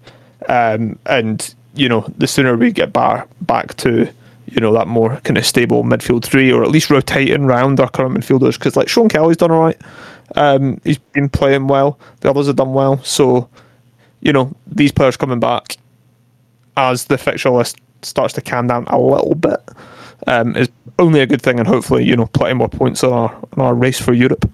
[0.47, 4.11] Um, and you know, the sooner we get back back to
[4.45, 7.89] you know that more kind of stable midfield three, or at least rotating round our
[7.89, 9.81] current midfielders, because like Sean Kelly's done all right.
[10.35, 11.99] Um, he's been playing well.
[12.21, 13.03] The others have done well.
[13.03, 13.49] So,
[14.21, 15.77] you know, these players coming back
[16.77, 19.59] as the fixture list starts to calm down a little bit
[20.27, 23.35] um, is only a good thing, and hopefully, you know, plenty more points on our
[23.53, 24.49] on our race for Europe.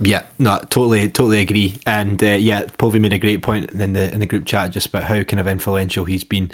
[0.00, 1.78] Yeah, no, totally, totally agree.
[1.86, 4.86] And uh, yeah, Povey made a great point in the in the group chat just
[4.86, 6.50] about how kind of influential he's been.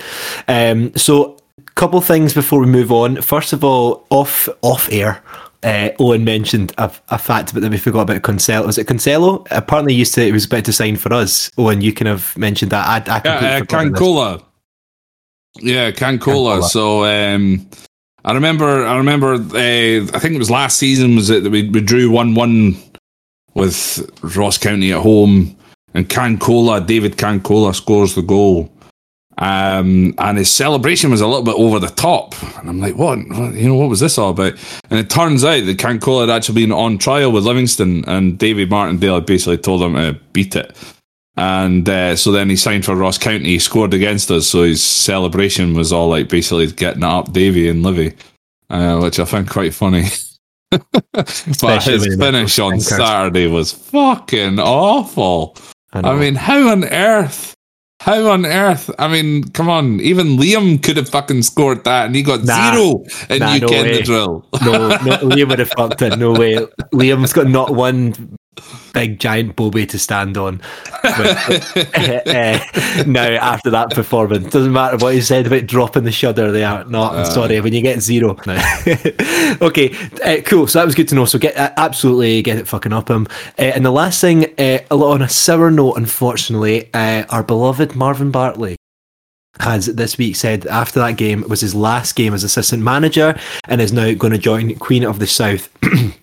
[0.46, 3.22] Um, so, a couple things before we move on.
[3.22, 5.22] First of all, off off air.
[5.62, 8.66] Uh, Owen mentioned a, a fact that we forgot about Cancelo.
[8.66, 9.46] Was it Cancelo?
[9.50, 10.26] Apparently, used to.
[10.26, 11.50] It was about to sign for us.
[11.58, 13.08] Owen, you kind of mentioned that.
[13.08, 14.42] I, I yeah, uh, Cancola.
[15.56, 16.62] Yeah, Cancola.
[16.62, 17.68] So um,
[18.24, 19.34] I remember, I remember.
[19.34, 21.16] Uh, I think it was last season.
[21.16, 22.76] Was it that we, we drew one one
[23.54, 25.56] with Ross County at home,
[25.94, 28.72] and Cancola, David Cancola scores the goal.
[29.38, 33.18] Um, and his celebration was a little bit over the top, and I'm like, what?
[33.28, 33.54] what?
[33.54, 34.52] You know, what was this all about?
[34.90, 38.68] And it turns out that Cancola had actually been on trial with Livingston, and David
[38.68, 40.76] Martindale had basically told him to beat it.
[41.40, 44.82] And uh, so then he signed for Ross County, he scored against us, so his
[44.82, 48.14] celebration was all like basically getting up Davy and Livy,
[48.68, 50.04] uh, which I found quite funny.
[50.70, 55.56] but his finish on Saturday was fucking awful.
[55.94, 57.54] I, I, mean, how on earth?
[58.00, 58.90] How on earth?
[58.98, 59.98] I mean, come on.
[60.00, 63.62] Even Liam could have fucking scored that, and he got nah, zero in nah, UK
[63.62, 64.46] no the drill.
[64.62, 66.18] no, no, Liam would have fucked it.
[66.18, 66.56] No way.
[66.92, 68.36] Liam's got not one
[68.92, 70.60] big giant Bobby to stand on.
[71.02, 71.60] Uh,
[71.94, 72.58] uh,
[73.06, 76.50] now, after that performance, doesn't matter what he said about dropping the shudder.
[76.50, 77.14] They are not.
[77.14, 78.30] Uh, sorry, when you get zero.
[79.60, 79.94] okay,
[80.24, 80.66] uh, cool.
[80.66, 81.24] So that was good to know.
[81.24, 83.26] So get uh, absolutely get it fucking up him.
[83.58, 84.44] Uh, and the last thing,
[84.90, 88.76] on a sour note, unfortunately, our beloved Marvin Bartley
[89.58, 93.38] has this week said after that game it was his last game as assistant manager
[93.68, 95.68] and is now going to join Queen of the South.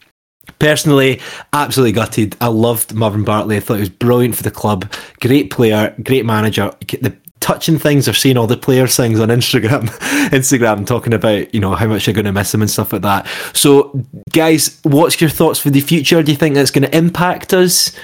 [0.59, 1.21] Personally,
[1.53, 2.35] absolutely gutted.
[2.41, 3.57] I loved Marvin Bartley.
[3.57, 4.91] I thought he was brilliant for the club.
[5.21, 6.71] Great player, great manager.
[6.79, 9.87] The touching things or seeing all the players things on Instagram,
[10.29, 13.03] Instagram talking about you know how much you're going to miss him and stuff like
[13.03, 13.27] that.
[13.53, 16.21] So, guys, what's your thoughts for the future?
[16.23, 17.95] Do you think that's going to impact us?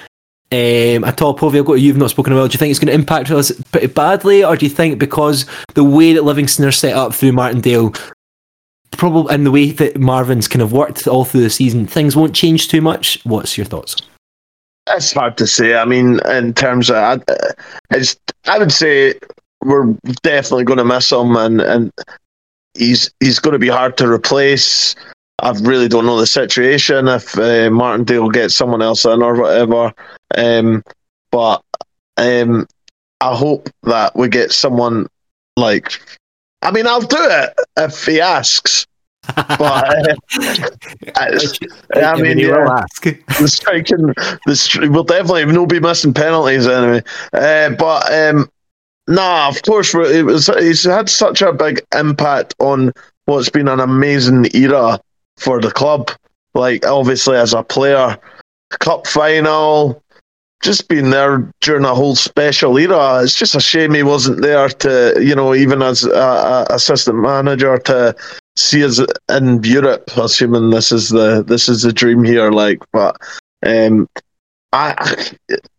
[0.52, 2.52] Um, at all, Povey, I've got you've not spoken about.
[2.52, 5.48] Do you think it's going to impact us pretty badly, or do you think because
[5.74, 7.92] the way that Livingston are set up through Martindale,
[8.96, 12.36] probably and the way that Marvin's kind of worked all through the season, things won't
[12.36, 13.20] change too much.
[13.24, 13.96] What's your thoughts?
[14.90, 15.76] It's hard to say.
[15.76, 17.24] I mean, in terms of,
[17.92, 19.16] it's, I would say
[19.64, 21.92] we're definitely going to miss him, and and
[22.74, 24.96] he's he's going to be hard to replace.
[25.40, 29.94] I really don't know the situation if uh, Martindale gets someone else in or whatever.
[30.36, 30.84] Um,
[31.32, 31.62] but
[32.18, 32.68] um,
[33.22, 35.08] I hope that we get someone
[35.58, 36.00] like
[36.64, 38.88] I mean, I'll do it if he asks.
[39.36, 40.16] but uh,
[41.96, 43.04] I, mean, yeah, ask.
[43.40, 47.02] the striking, the will definitely no be missing penalties anyway.
[47.32, 48.50] Uh, but um,
[49.08, 50.48] nah, of course, it was.
[50.60, 52.92] He's had such a big impact on
[53.26, 55.00] what's been an amazing era
[55.38, 56.12] for the club.
[56.54, 58.18] like obviously as a player,
[58.80, 60.03] cup final,
[60.64, 63.22] just being there during a whole special era.
[63.22, 67.20] It's just a shame he wasn't there to, you know, even as a, a assistant
[67.20, 68.16] manager to
[68.56, 69.00] see us
[69.30, 70.10] in Europe.
[70.16, 73.18] Assuming this is the this is the dream here, like, but
[73.66, 74.08] um,
[74.72, 74.96] I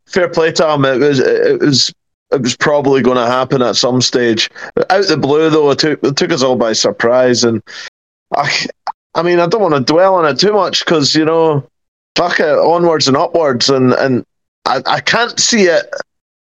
[0.07, 0.85] fair play to him.
[0.85, 1.93] It was it was
[2.31, 4.51] it was probably going to happen at some stage.
[4.91, 7.45] Out the blue, though, it took, it took us all by surprise.
[7.45, 7.63] And
[8.37, 8.67] I,
[9.15, 11.67] I mean, I don't want to dwell on it too much because you know,
[12.17, 14.25] fuck it, onwards and upwards, and and
[14.67, 15.93] I, I can't see it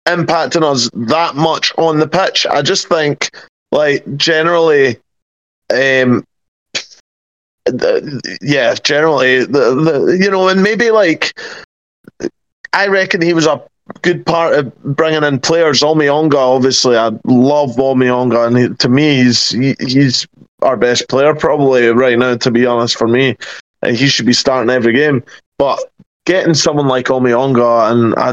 [0.07, 2.47] impacting us that much on the pitch.
[2.47, 3.31] I just think,
[3.73, 4.99] like generally,
[5.73, 6.25] um,
[8.41, 11.39] yeah, generally, the, the you know, and maybe like
[12.73, 13.63] I reckon he was a
[14.03, 15.81] good part of bringing in players.
[15.81, 20.27] Omeonga, obviously, I love Omeonga, and he, to me, he's he, he's
[20.63, 22.37] our best player probably right now.
[22.37, 23.37] To be honest, for me,
[23.83, 25.23] and he should be starting every game.
[25.59, 25.79] But
[26.27, 28.31] getting someone like Omeonga, and I,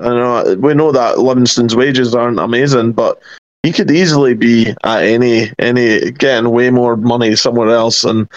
[0.00, 3.20] I know we know that Livingston's wages aren't amazing, but
[3.62, 8.28] he could easily be at any any getting way more money somewhere else and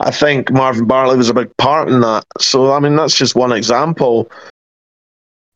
[0.00, 2.24] I think Marvin Bartley was a big part in that.
[2.40, 4.28] So I mean that's just one example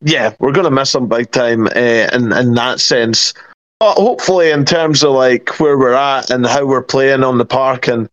[0.01, 3.33] yeah, we're going to miss him big time uh, in in that sense.
[3.79, 7.45] But hopefully, in terms of like where we're at and how we're playing on the
[7.45, 8.09] park, and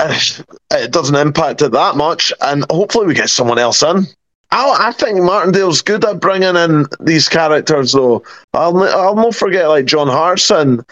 [0.00, 2.32] it doesn't impact it that much.
[2.40, 4.06] And hopefully, we get someone else in.
[4.50, 8.22] I, I think Martindale's good at bringing in these characters, though.
[8.54, 10.84] I'll I'll not forget like John Hartson.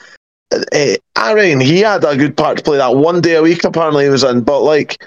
[0.53, 3.65] Uh, I reckon he had a good part to play that one day a week.
[3.65, 5.03] Apparently, he was in, but like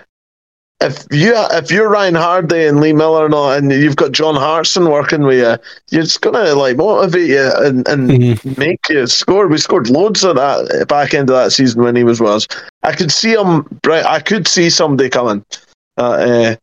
[0.82, 4.36] if you if you're Ryan Hardie and Lee Miller and, all, and you've got John
[4.36, 5.58] Hartson working with you,
[5.92, 8.60] you're just gonna like motivate you and, and mm-hmm.
[8.60, 9.48] make you score.
[9.48, 12.48] We scored loads of that back end of that season when he was with us.
[12.84, 13.68] I could see him.
[13.86, 15.44] Right, I could see somebody coming.
[15.98, 16.56] Uh,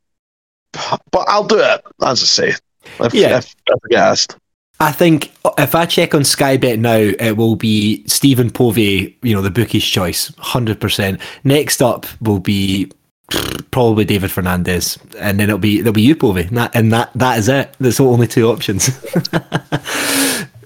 [0.73, 2.55] uh, but I'll do it as I say.
[3.01, 4.37] If, yeah, if, if I get asked.
[4.81, 9.35] I think if I check on Sky Bet now, it will be Stephen Povey, you
[9.35, 11.19] know, the bookie's choice, 100%.
[11.45, 12.91] Next up will be
[13.71, 17.11] probably David Fernandez, and then it'll be there'll be you, Povey, and that, and that
[17.15, 17.75] that is it.
[17.79, 18.89] There's only two options.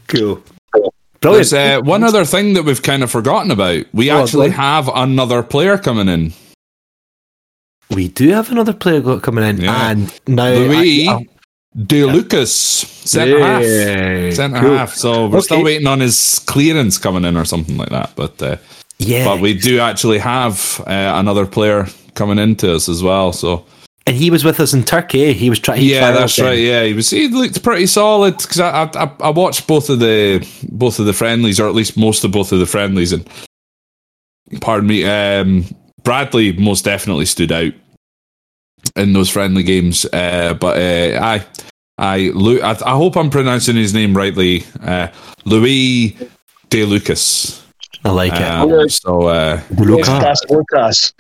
[0.09, 0.43] cool.
[1.21, 1.51] Brilliant.
[1.51, 3.85] There's uh, one other thing that we've kind of forgotten about.
[3.93, 6.33] We oh, actually have another player coming in.
[7.91, 9.91] We do have another player coming in, yeah.
[9.91, 11.27] and now Louis I,
[11.77, 14.77] De Lucas, centre half, centre cool.
[14.77, 14.95] half.
[14.95, 15.45] So we're okay.
[15.45, 18.13] still waiting on his clearance coming in or something like that.
[18.17, 18.57] But uh,
[18.99, 23.33] yeah, but we do actually have uh, another player coming into us as well.
[23.33, 23.65] So.
[24.07, 25.33] And he was with us in Turkey.
[25.35, 25.83] He was trying.
[25.83, 26.59] Yeah, that's right.
[26.59, 27.11] Yeah, he was.
[27.11, 31.13] He looked pretty solid because I, I I watched both of the both of the
[31.13, 33.29] friendlies, or at least most of both of the friendlies, and
[34.61, 35.65] pardon me, um,
[36.03, 37.73] Bradley most definitely stood out
[38.97, 40.07] in those friendly games.
[40.07, 41.45] Uh, but uh, I,
[41.99, 42.33] I,
[42.63, 44.65] I, I hope I'm pronouncing his name rightly.
[44.83, 45.09] Uh,
[45.45, 46.17] Louis
[46.71, 47.65] De Lucas.
[48.05, 48.43] I like it.
[48.43, 50.43] Um, so, uh, Lucas.
[50.49, 51.13] Lucas.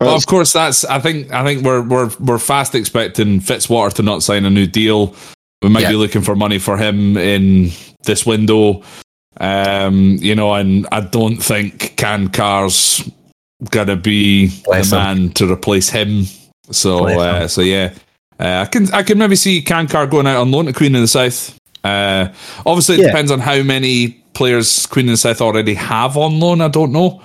[0.00, 0.84] Well, of course, that's.
[0.84, 1.32] I think.
[1.32, 5.14] I think we're we're we're fast expecting Fitzwater to not sign a new deal.
[5.62, 5.90] We might yeah.
[5.90, 7.70] be looking for money for him in
[8.04, 8.82] this window.
[9.38, 13.08] Um, you know, and I don't think Can Carr's
[13.70, 15.30] gonna be Bless the man him.
[15.32, 16.24] to replace him.
[16.70, 17.94] So, uh, so yeah,
[18.38, 20.94] uh, I can I can maybe see Can Carr going out on loan to Queen
[20.94, 21.58] of the South.
[21.84, 22.28] Uh,
[22.66, 23.06] obviously, it yeah.
[23.06, 26.60] depends on how many players Queen of the South already have on loan.
[26.60, 27.22] I don't know.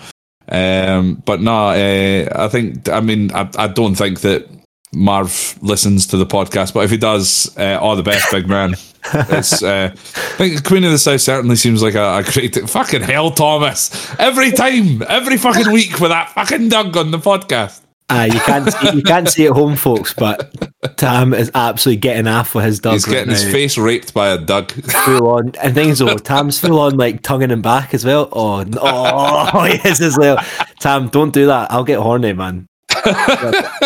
[0.49, 4.47] Um, but no, uh, I think, I mean, I, I don't think that
[4.93, 8.75] Marv listens to the podcast, but if he does, uh, all the best, big man.
[9.13, 9.97] It's, uh, I
[10.37, 13.89] think Queen of the South certainly seems like a, a great fucking hell, Thomas.
[14.19, 17.81] Every time, every fucking week with that fucking Doug on the podcast.
[18.11, 20.53] Uh, you can't see, you can't see it home, folks, but
[20.97, 22.93] Tam is absolutely getting off with his dog.
[22.93, 24.69] He's getting right his face raped by a dog.
[24.71, 28.27] Full on, and things though, Tam's full on like tonguing him back as well.
[28.33, 30.43] Oh, oh, yes, as well.
[30.81, 31.71] Tam, don't do that.
[31.71, 32.67] I'll get horny, man.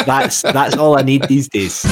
[0.08, 1.86] that's that's all I need these days.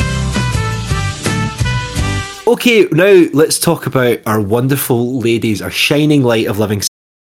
[2.48, 6.82] Okay, now let's talk about our wonderful ladies, our shining light of living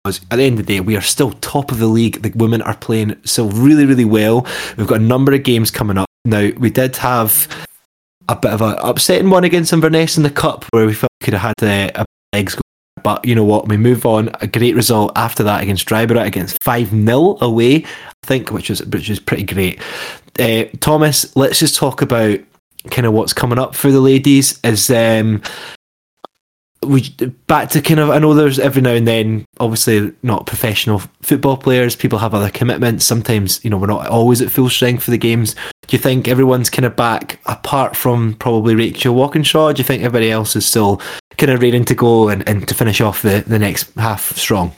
[0.06, 2.22] at the end of the day, we are still top of the league.
[2.22, 4.46] The women are playing still really, really well.
[4.78, 6.08] We've got a number of games coming up.
[6.26, 7.48] Now, we did have
[8.30, 11.26] a bit of an upsetting one against Inverness in the Cup where we felt we
[11.26, 12.62] could have had uh, a legs go.
[13.04, 13.68] But you know what?
[13.68, 14.30] We move on.
[14.42, 18.84] A great result after that against Dryburgh against 5 0 away, I think, which is,
[18.86, 19.80] which was pretty great.
[20.40, 22.40] Uh, Thomas, let's just talk about
[22.90, 24.60] kind of what's coming up for the ladies.
[24.64, 25.42] Is um,
[26.86, 27.10] we
[27.48, 31.58] back to kind of I know there's every now and then obviously not professional football
[31.58, 35.12] players people have other commitments sometimes you know we're not always at full strength for
[35.12, 35.56] the games
[35.88, 39.74] Do you think everyone's kind of back, apart from probably Rachel Walkinshaw?
[39.74, 41.00] Do you think everybody else is still
[41.38, 44.74] kind of ready to go and, and to finish off the, the next half strong?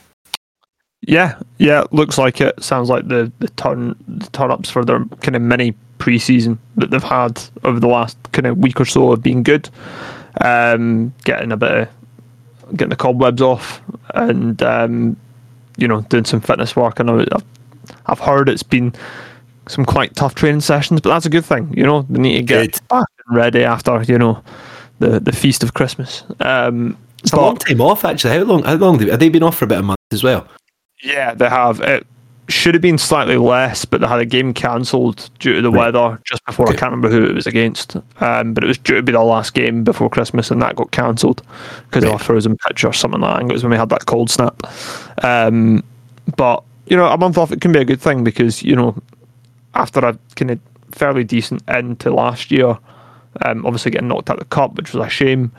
[1.02, 2.62] Yeah, yeah, looks like it.
[2.62, 6.90] Sounds like the the turn the turn ups for their kind of mini preseason that
[6.90, 9.70] they've had over the last kind of week or so have been good.
[10.42, 11.90] Um, getting a bit of
[12.76, 13.82] getting the cobwebs off
[14.16, 15.18] and um,
[15.78, 17.00] you know doing some fitness work.
[17.00, 17.44] I know I've,
[18.08, 18.94] I've heard it's been
[19.68, 21.74] some quite tough training sessions, but that's a good thing.
[21.76, 22.88] You know, they need to get Good.
[22.88, 24.44] back and ready after you know
[25.00, 26.24] the the feast of Christmas.
[26.40, 28.38] Um, it's a long time off, actually.
[28.38, 28.64] How long?
[28.64, 30.48] How long have they been off for about a month as well?
[31.04, 31.82] Yeah, they have.
[31.82, 32.08] It
[32.50, 35.94] should have been slightly less, but they had a game cancelled due to the Right.
[35.94, 36.68] weather just before.
[36.70, 39.22] I can't remember who it was against, um, but it was due to be the
[39.22, 41.42] last game before Christmas, and that got cancelled
[41.90, 43.38] because of a frozen pitch or something like that.
[43.40, 44.62] Think it was when we had that cold snap.
[45.24, 45.84] Um,
[46.38, 48.96] but you know, a month off it can be a good thing because you know,
[49.76, 50.60] after a kind of
[50.92, 52.78] fairly decent end to last year,
[53.46, 55.52] um, obviously getting knocked out of the cup, which was a shame,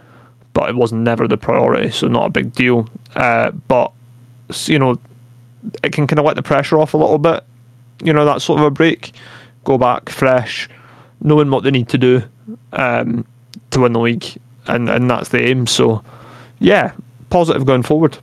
[0.55, 2.89] but it was never the priority, so not a big deal.
[3.15, 3.93] Uh, but
[4.65, 4.99] you know,
[5.83, 7.45] it can kind of let the pressure off a little bit.
[8.03, 9.13] You know, that sort of a break,
[9.65, 10.69] go back fresh,
[11.21, 12.23] knowing what they need to do
[12.73, 13.27] um,
[13.71, 14.27] to win the league,
[14.67, 15.67] and and that's the aim.
[15.67, 16.05] So,
[16.61, 16.93] yeah,
[17.31, 18.19] positive going forward.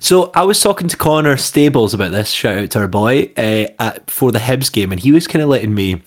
[0.00, 2.30] So I was talking to Connor Stables about this.
[2.30, 5.42] Shout out to our boy uh, at for the Hibs game, and he was kind
[5.42, 6.02] of letting me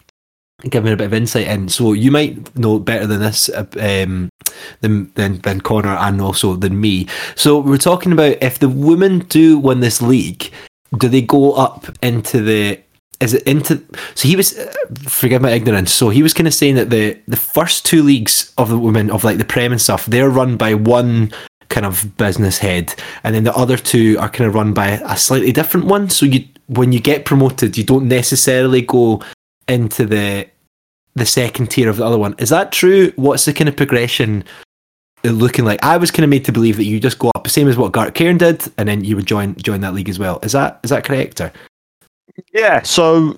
[0.64, 1.70] give me a bit of insight in.
[1.70, 4.30] So you might know better than this, uh, um,
[4.82, 7.08] than, than than Connor, and also than me.
[7.36, 10.52] So we we're talking about if the women do win this league,
[10.98, 12.82] do they go up into the?
[13.22, 13.82] Is it into?
[14.16, 14.74] So he was, uh,
[15.08, 15.92] forgive my ignorance.
[15.92, 19.10] So he was kind of saying that the the first two leagues of the women
[19.10, 21.32] of like the Prem and stuff, they're run by one
[21.70, 22.94] kind of business head,
[23.24, 26.10] and then the other two are kind of run by a slightly different one.
[26.10, 29.22] So you when you get promoted, you don't necessarily go
[29.68, 30.48] into the
[31.16, 32.36] the second tier of the other one.
[32.38, 33.12] Is that true?
[33.16, 34.44] What's the kind of progression
[35.24, 35.84] looking like?
[35.84, 37.78] I was kind of made to believe that you just go up, the same as
[37.78, 40.40] what Gartcairn did, and then you would join join that league as well.
[40.44, 41.42] Is that is that correct?
[41.42, 41.52] Or?
[42.54, 43.38] Yeah, so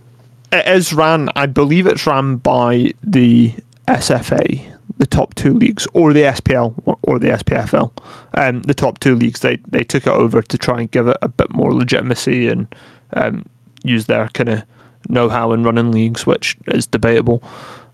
[0.51, 1.30] it is ran.
[1.36, 3.53] I believe it's ran by the
[3.88, 7.91] SFA, the top two leagues, or the SPL or, or the SPFL.
[8.34, 11.17] Um, the top two leagues they they took it over to try and give it
[11.21, 12.73] a bit more legitimacy and
[13.13, 13.45] um,
[13.84, 14.63] use their kind of
[15.10, 17.43] know-how in running leagues, which is debatable.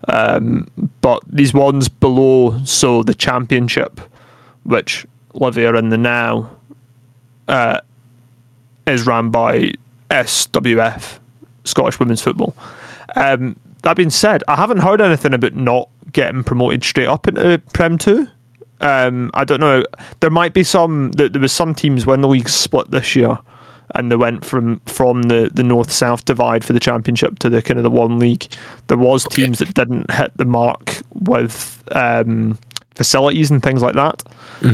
[0.08, 0.68] Um,
[1.00, 4.00] but these ones below, so the championship,
[4.64, 6.50] which Livy are in the now,
[7.48, 7.80] uh,
[8.86, 9.72] is run by
[10.10, 11.18] SWF,
[11.64, 12.54] Scottish Women's Football.
[13.16, 17.58] Um, that being said, I haven't heard anything about not getting promoted straight up into
[17.72, 18.26] Prem 2.
[18.80, 19.84] Um, I don't know.
[20.20, 21.12] There might be some.
[21.12, 23.38] There was some teams when the league split this year,
[23.94, 27.62] and they went from from the, the north south divide for the championship to the
[27.62, 28.46] kind of the one league.
[28.88, 32.58] There was teams that didn't hit the mark with um,
[32.94, 34.22] facilities and things like that.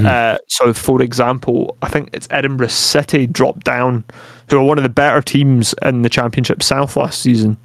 [0.06, 4.04] Uh, so, for example, I think it's Edinburgh City dropped down,
[4.48, 7.56] who are one of the better teams in the Championship South last season.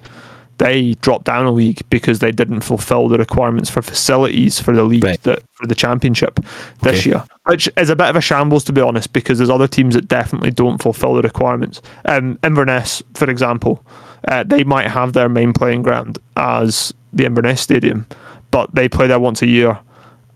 [0.57, 4.83] They dropped down a league because they didn't fulfil the requirements for facilities for the
[4.83, 5.21] league Right.
[5.23, 6.39] that for the championship
[6.81, 7.09] this Okay.
[7.09, 9.95] year, which is a bit of a shambles to be honest, because there's other teams
[9.95, 11.81] that definitely don't fulfil the requirements.
[12.05, 13.85] Um, Inverness, for example,
[14.29, 18.05] uh, they might have their main playing ground as the Inverness Stadium,
[18.51, 19.77] but they play there once a year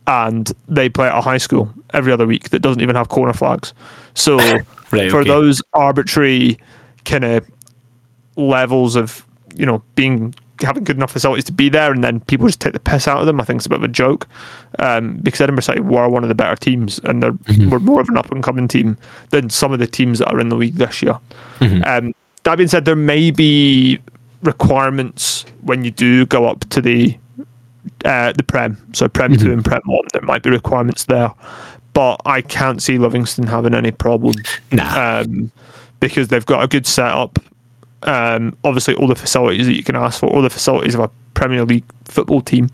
[0.08, 3.34] and they play at a high school every other week that doesn't even have corner
[3.34, 3.74] flags.
[4.16, 4.38] So
[4.92, 5.30] Right, for okay.
[5.30, 6.58] those arbitrary
[7.06, 7.48] kind of
[8.36, 9.24] levels of
[9.56, 12.74] you know being having good enough facilities to be there, and then people just take
[12.74, 13.40] the piss out of them.
[13.40, 14.28] I think it's a bit of a joke
[14.80, 17.70] um, because Edinburgh City were one of the better teams, and they're Mm-hmm.
[17.70, 18.98] were more of an up and coming team
[19.30, 21.18] than some of the teams that are in the league this year.
[21.60, 21.84] Mm-hmm.
[21.86, 24.00] Um, that being said, there may be
[24.44, 27.18] requirements when you do go up to the
[28.06, 29.46] uh, the Prem, so Prem Mm-hmm.
[29.46, 30.06] two and Prem one.
[30.14, 31.32] There might be requirements there,
[31.94, 34.42] but I can't see Livingston having any problems
[34.72, 35.22] Nah.
[35.22, 35.52] um,
[36.02, 37.40] because they've got a good setup.
[38.04, 41.10] Um, obviously, all the facilities that you can ask for, all the facilities of a
[41.34, 42.70] Premier League football team.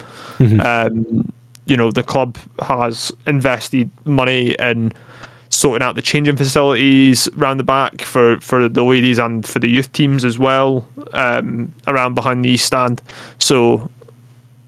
[0.60, 1.34] Um,
[1.66, 4.94] you know, the club has invested money in
[5.50, 9.70] sorting out the changing facilities around the back for, for the ladies and for the
[9.70, 13.02] youth teams as well, um, around behind the east stand.
[13.40, 13.90] So,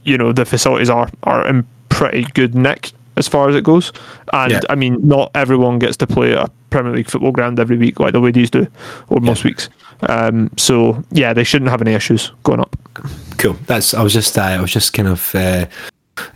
[0.03, 3.91] you know, the facilities are, are in pretty good nick as far as it goes.
[4.33, 4.59] And Yeah.
[4.69, 7.99] I mean, not everyone gets to play at a Premier League football ground every week
[7.99, 8.67] like the ladies do,
[9.09, 9.69] or most weeks.
[10.01, 12.75] Um, so yeah, they shouldn't have any issues going up.
[13.37, 13.57] Cool.
[13.65, 13.93] That's.
[13.93, 14.37] I was just.
[14.37, 15.65] Uh, I was just kind of uh,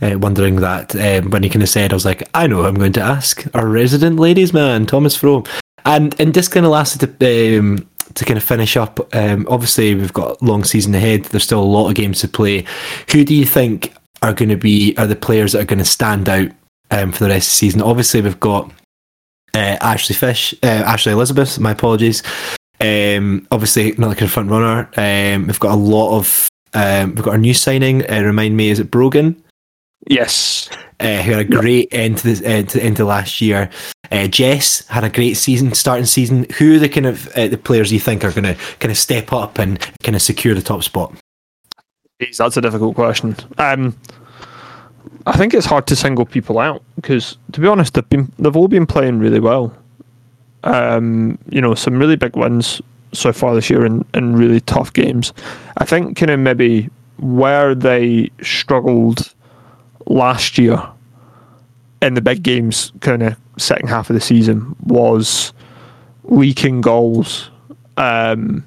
[0.00, 2.64] uh, wondering that um, when he kind of said, I was like, I know.
[2.64, 5.44] I'm going to ask our resident ladies man, Thomas Frome,
[5.84, 9.14] and and just kind of lastly to um, to kind of finish up.
[9.14, 11.24] Um, obviously, we've got a long season ahead.
[11.24, 12.64] There's still a lot of games to play.
[13.12, 15.84] Who do you think are going to be are the players that are going to
[15.84, 16.48] stand out
[16.92, 17.82] um, for the rest of the season?
[17.82, 18.70] Obviously, we've got
[19.54, 21.58] uh, Ashley Fish, uh, Ashley Elizabeth.
[21.58, 22.22] My apologies.
[22.80, 24.90] Um, obviously, another kind of front runner.
[24.96, 26.48] Um, we've got a lot of.
[26.74, 28.08] Um, we've got our new signing.
[28.10, 29.42] Uh, remind me, is it Brogan?
[30.08, 30.68] Yes.
[31.00, 33.70] Uh, who had a great end to the end to, end to last year.
[34.10, 36.46] Uh, Jess had a great season, starting season.
[36.58, 38.98] Who are the kind of uh, the players you think are going to kind of
[38.98, 41.14] step up and kind of secure the top spot?
[42.20, 43.36] Jeez, that's a difficult question.
[43.58, 43.98] Um,
[45.26, 48.56] I think it's hard to single people out because, to be honest, they've been they've
[48.56, 49.76] all been playing really well.
[50.64, 52.80] Um, you know, some really big wins
[53.12, 55.32] so far this year in, in really tough games.
[55.76, 59.34] I think kind of maybe where they struggled
[60.06, 60.82] last year
[62.00, 65.52] in the big games, kind of second half of the season, was
[66.24, 67.50] leaking goals,
[67.96, 68.64] um,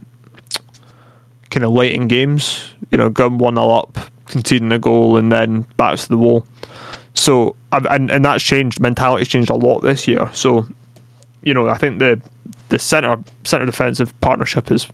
[1.50, 2.70] kind of late in games.
[2.92, 6.46] You know, going one 0 up, conceding a goal, and then back to the wall.
[7.14, 8.80] So, and and that's changed.
[8.80, 10.30] Mentality's changed a lot this year.
[10.34, 10.68] So,
[11.44, 12.22] you know, I think the
[12.70, 14.88] the center center defensive partnership is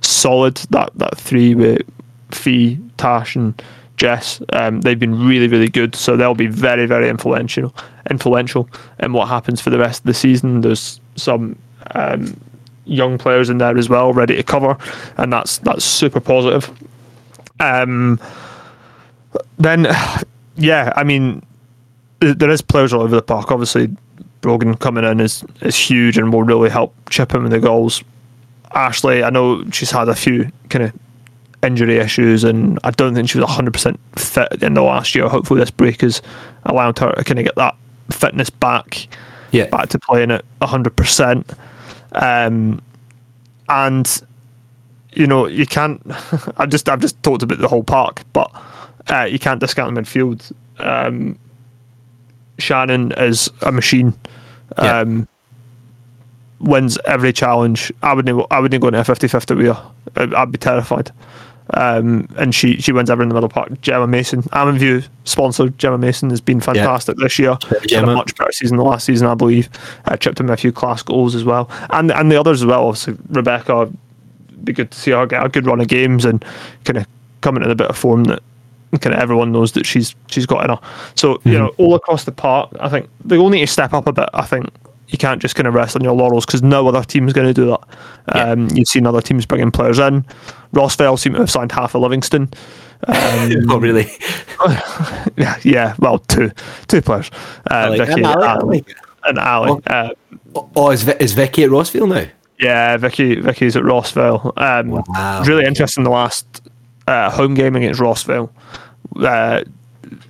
[0.00, 0.56] solid.
[0.70, 1.82] That that three with
[2.30, 3.60] Fee, Tash, and
[3.96, 4.40] Jess.
[4.52, 5.94] Um, they've been really, really good.
[5.94, 7.74] So they'll be very, very influential,
[8.10, 8.68] influential
[9.00, 10.62] in what happens for the rest of the season.
[10.62, 11.58] There's some
[11.94, 12.40] um,
[12.86, 14.78] young players in there as well, ready to cover,
[15.16, 16.70] and that's that's super positive.
[17.60, 18.20] Um,
[19.58, 19.86] then,
[20.56, 21.44] yeah, I mean,
[22.20, 23.50] there is players all over the park.
[23.50, 23.94] Obviously,
[24.40, 28.02] Brogan coming in is is huge and will really help chip him in the goals.
[28.74, 30.92] Ashley, I know she's had a few kind of
[31.62, 35.28] injury issues, and I don't think she was 100% fit in the last year.
[35.28, 36.22] Hopefully, this break has
[36.64, 37.76] allowed her to kind of get that
[38.10, 39.08] fitness back,
[39.52, 39.66] yeah.
[39.66, 41.56] back to playing at 100%.
[42.12, 42.82] Um,
[43.68, 44.22] and
[45.12, 46.00] you know, you can't.
[46.56, 48.50] I just I've just talked about the whole park, but
[49.08, 50.52] uh, you can't discount the midfield.
[50.78, 51.38] Um,
[52.58, 54.14] Shannon is a machine.
[54.78, 55.00] Yeah.
[55.00, 55.28] Um,
[56.60, 57.92] wins every challenge.
[58.02, 58.46] I wouldn't.
[58.50, 60.36] I wouldn't go into a 50-50 with her.
[60.36, 61.10] I'd, be terrified.
[61.74, 63.80] Um, and she she wins every in the middle park.
[63.82, 67.58] Gemma Mason, View sponsored Gemma Mason has been fantastic this year.
[67.86, 69.68] She had a much better season than last season, I believe.
[70.06, 72.88] Uh, chipped in a few class goals as well, and and the others as well.
[72.88, 73.92] Obviously, Rebecca,
[74.64, 76.42] be good to see her get a good run of games and
[76.84, 77.06] kind of
[77.42, 78.42] come into the bit of form that
[79.00, 80.80] kind of everyone knows that she's she's got in her.
[81.14, 81.48] So mm-hmm.
[81.48, 84.12] you know, all across the park, I think they all need to step up a
[84.12, 84.28] bit.
[84.34, 84.66] I think
[85.08, 87.46] you can't just kind of rest on your laurels because no other team is going
[87.46, 87.80] to do that.
[88.34, 88.50] Yeah.
[88.50, 90.24] Um, you've seen other teams bringing players in.
[90.72, 92.50] Rossvale seem to have signed half of Livingston.
[93.06, 94.10] Um, oh, really?
[95.36, 95.94] yeah, yeah.
[96.00, 96.50] Well, two,
[96.88, 97.30] two players.
[97.70, 98.84] Uh, like, Vicky and Ali.
[99.22, 99.70] And Ali.
[99.70, 100.10] Oh, uh,
[100.74, 102.28] oh is, is Vicky at Rossvale now?
[102.58, 103.36] Yeah, Vicky.
[103.36, 104.52] Vicky's at Rossvale.
[104.60, 105.44] Um, wow.
[105.44, 106.02] Really interesting.
[106.02, 106.68] The last
[107.08, 108.50] uh, home game against Rossvale,
[109.16, 109.64] uh,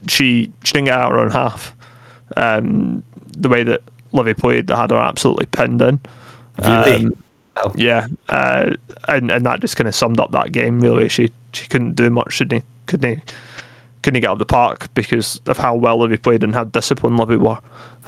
[0.06, 1.74] she she didn't get out her own half.
[2.36, 6.00] Um, the way that Livy played, they had her absolutely pinned in.
[6.58, 7.22] Um,
[7.56, 7.72] oh.
[7.74, 8.74] Yeah, uh,
[9.08, 10.80] and and that just kind of summed up that game.
[10.80, 12.38] Really, she she couldn't do much.
[12.38, 13.34] Couldn't couldn't
[14.02, 17.18] couldn't get out of the park because of how well Livy played and how disciplined
[17.18, 17.58] Livy were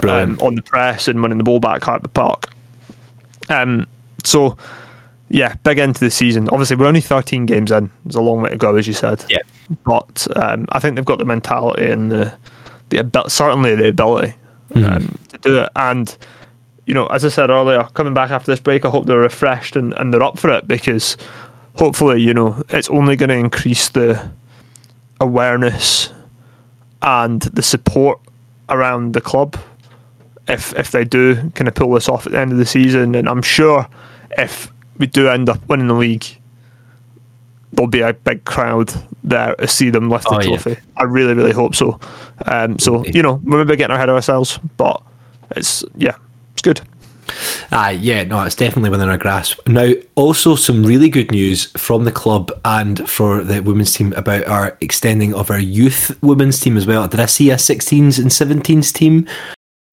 [0.04, 2.52] um, on the press and winning the ball back out the park.
[3.48, 3.88] Um,
[4.24, 4.56] so
[5.30, 6.48] yeah, big into the season.
[6.50, 7.90] Obviously, we're only 13 games in.
[8.04, 9.24] There's a long way to go, as you said.
[9.28, 9.38] Yeah.
[9.84, 12.34] But um, I think they've got the mentality and the
[12.88, 14.34] the certainly the ability
[14.70, 14.84] mm-hmm.
[14.84, 15.68] um, to do it.
[15.76, 16.16] And
[16.86, 19.76] you know, as I said earlier, coming back after this break, I hope they're refreshed
[19.76, 21.16] and, and they're up for it because
[21.76, 24.30] hopefully, you know, it's only going to increase the
[25.20, 26.12] awareness
[27.02, 28.18] and the support
[28.68, 29.56] around the club
[30.48, 33.14] if if they do kind of pull this off at the end of the season.
[33.14, 33.86] And I'm sure
[34.36, 36.26] if we do end up winning the league,
[37.72, 38.92] there'll be a big crowd
[39.24, 40.70] there to see them lift the oh, trophy.
[40.70, 40.80] Yeah.
[40.96, 41.98] I really, really hope so.
[42.46, 45.02] Um, so you know, we're maybe getting ahead of ourselves, but
[45.56, 46.16] it's yeah,
[46.52, 46.80] it's good.
[47.70, 49.66] Uh, yeah, no, it's definitely within our grasp.
[49.68, 54.46] Now, also some really good news from the club and for the women's team about
[54.46, 57.06] our extending of our youth women's team as well.
[57.06, 59.28] Did I see a 16s and 17s team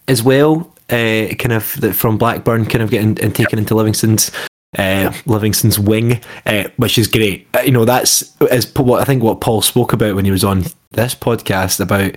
[0.07, 0.73] as well?
[0.89, 4.31] Uh, kind of from Blackburn, kind of getting and taken into Livingston's
[4.77, 7.47] uh, Livingston's wing, uh, which is great.
[7.53, 10.43] Uh, you know, that's is what I think what Paul spoke about when he was
[10.43, 12.15] on this podcast about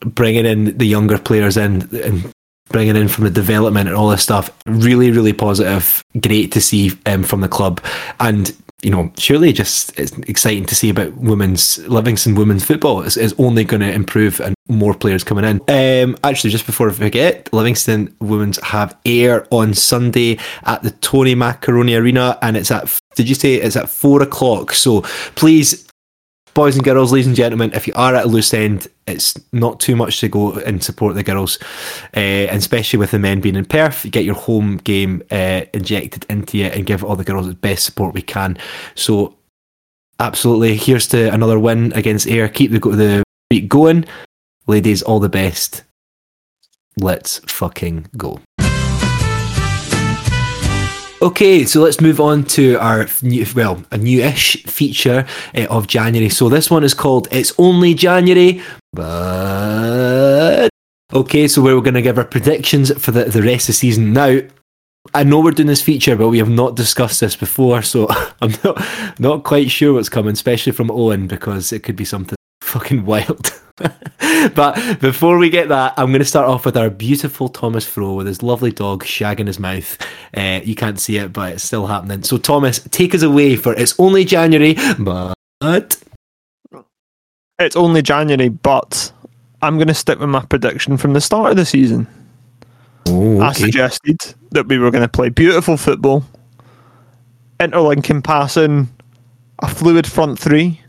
[0.00, 2.32] bringing in the younger players in and
[2.68, 4.50] bringing in from the development and all this stuff.
[4.66, 6.02] Really, really positive.
[6.20, 7.82] Great to see um, from the club.
[8.18, 13.16] And you know, surely just it's exciting to see about women's Livingston women's football is,
[13.16, 15.60] is only going to improve and more players coming in.
[15.68, 21.36] Um, actually, just before I forget, Livingston women's have Ayr on Sunday at the Tony
[21.36, 24.72] Macaroni Arena, and it's at did you say it's at four o'clock?
[24.72, 25.02] So
[25.36, 25.86] please
[26.54, 29.80] boys and girls, ladies and gentlemen, if you are at a loose end, it's not
[29.80, 31.58] too much to go and support the girls,
[32.16, 34.04] uh, and especially with the men being in Perth.
[34.04, 37.54] You get your home game uh, injected into you and give all the girls the
[37.54, 38.58] best support we can.
[38.94, 39.36] So,
[40.20, 42.48] absolutely, here's to another win against Ayr.
[42.48, 44.04] Keep the the beat going,
[44.66, 45.02] ladies.
[45.02, 45.84] All the best.
[46.98, 48.40] Let's fucking go.
[51.22, 56.28] Okay, so let's move on to our new, well, a new-ish feature uh, of January.
[56.28, 58.60] So this one is called "It's Only January,"
[58.92, 60.68] but
[61.12, 61.46] okay.
[61.46, 64.12] So we're going to give our predictions for the the rest of the season.
[64.12, 64.40] Now,
[65.14, 68.08] I know we're doing this feature, but we have not discussed this before, so
[68.42, 68.84] I'm not
[69.20, 72.36] not quite sure what's coming, especially from Owen, because it could be something
[72.72, 73.52] fucking wild.
[74.54, 78.14] but before we get that, I'm going to start off with our beautiful Thomas Fro
[78.14, 79.98] with his lovely dog shagging his mouth.
[80.34, 82.22] Uh, you can't see it, but it's still happening.
[82.22, 86.02] So, Thomas, take us away for it's only January, but.
[87.58, 89.12] It's only January, but
[89.60, 92.08] I'm going to stick with my prediction from the start of the season.
[93.06, 93.44] Oh, okay.
[93.44, 94.16] I suggested
[94.50, 96.24] that we were going to play beautiful football,
[97.60, 98.88] interlinking passing,
[99.60, 100.81] a fluid front three,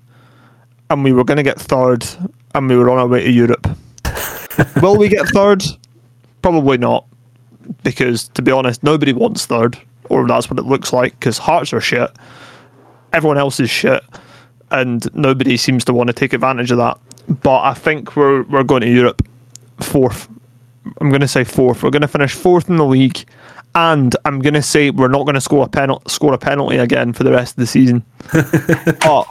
[0.93, 2.05] and we were going to get third,
[2.53, 3.67] and we were on our way to Europe.
[4.81, 5.63] Will we get third?
[6.43, 7.05] Probably not,
[7.83, 9.77] because to be honest, nobody wants third,
[10.09, 11.19] or that's what it looks like.
[11.19, 12.11] Because Hearts are shit,
[13.11, 14.03] everyone else is shit,
[14.69, 16.99] and nobody seems to want to take advantage of that.
[17.41, 19.27] But I think we're we're going to Europe
[19.79, 20.29] fourth.
[21.01, 21.81] I'm going to say fourth.
[21.81, 23.25] We're going to finish fourth in the league,
[23.73, 26.77] and I'm going to say we're not going to score a penalty score a penalty
[26.77, 28.05] again for the rest of the season.
[28.99, 29.25] but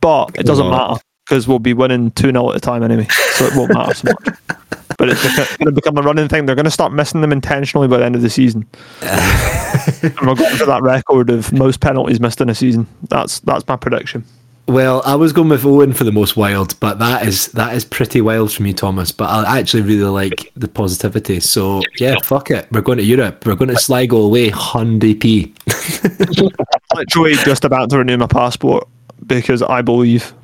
[0.00, 3.46] but it doesn't matter because we'll be winning 2 0 at a time anyway, so
[3.46, 4.38] it won't matter so much.
[4.98, 5.22] But it's
[5.58, 6.46] going to become a running thing.
[6.46, 8.66] They're going to start missing them intentionally by the end of the season.
[9.02, 12.86] and we're going for that record of most penalties missed in a season.
[13.10, 14.24] That's that's my prediction.
[14.68, 17.84] Well, I was going with Owen for the most wild, but that is that is
[17.84, 19.12] pretty wild from you, Thomas.
[19.12, 21.40] But I actually really like the positivity.
[21.40, 22.66] So yeah, fuck it.
[22.72, 23.44] We're going to Europe.
[23.44, 25.52] We're going to Sligo away, Hyundai P.
[26.94, 28.88] Literally just about to renew my passport
[29.26, 30.34] because I believe.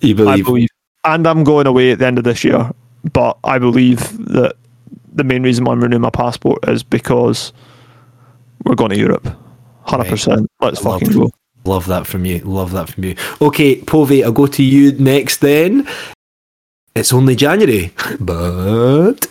[0.00, 0.40] You believe?
[0.40, 0.68] I believe,
[1.04, 2.70] and I'm going away at the end of this year.
[3.12, 4.00] But I believe
[4.32, 4.56] that
[5.12, 7.52] the main reason why I'm renewing my passport is because
[8.64, 9.28] we're going to Europe.
[9.84, 10.48] Hundred percent.
[10.60, 11.18] Let's Love fucking it.
[11.18, 11.30] go.
[11.64, 12.38] Love that from you.
[12.40, 13.16] Love that from you.
[13.40, 15.86] Okay, Povey, I'll go to you next then.
[16.94, 19.26] It's only January, but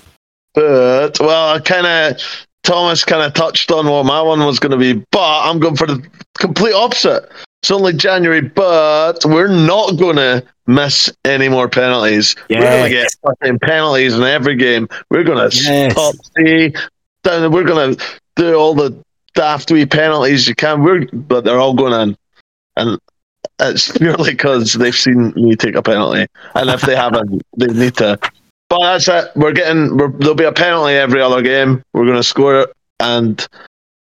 [0.54, 2.22] But well, I kind of
[2.64, 5.76] Thomas kind of touched on what my one was going to be, but I'm going
[5.76, 6.06] for the
[6.38, 7.30] complete opposite.
[7.62, 12.36] It's only January, but we're not going to miss any more penalties.
[12.50, 14.88] We're going to get fucking penalties in every game.
[15.12, 15.92] We're going to Yes.
[15.92, 16.16] stop
[17.24, 17.52] down.
[17.52, 18.04] We're going to
[18.36, 18.98] do all the
[19.36, 20.82] daft wee penalties you can.
[20.84, 22.18] We're but they're all going in,
[22.78, 23.00] and
[23.60, 27.96] it's purely because they've seen me take a penalty, and if they haven't, they need
[27.98, 28.18] to.
[28.70, 29.32] But that's it.
[29.36, 29.98] We're getting.
[29.98, 31.84] We're, there'll be a penalty every other game.
[31.94, 33.46] We're going to score it, and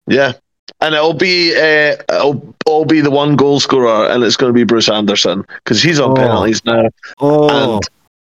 [0.06, 0.32] yeah,
[0.80, 4.54] and it'll be uh, it'll all be the one goal scorer, and it's going to
[4.54, 6.14] be Bruce Anderson because he's on Oh.
[6.14, 6.88] penalties now.
[7.20, 7.82] oh, And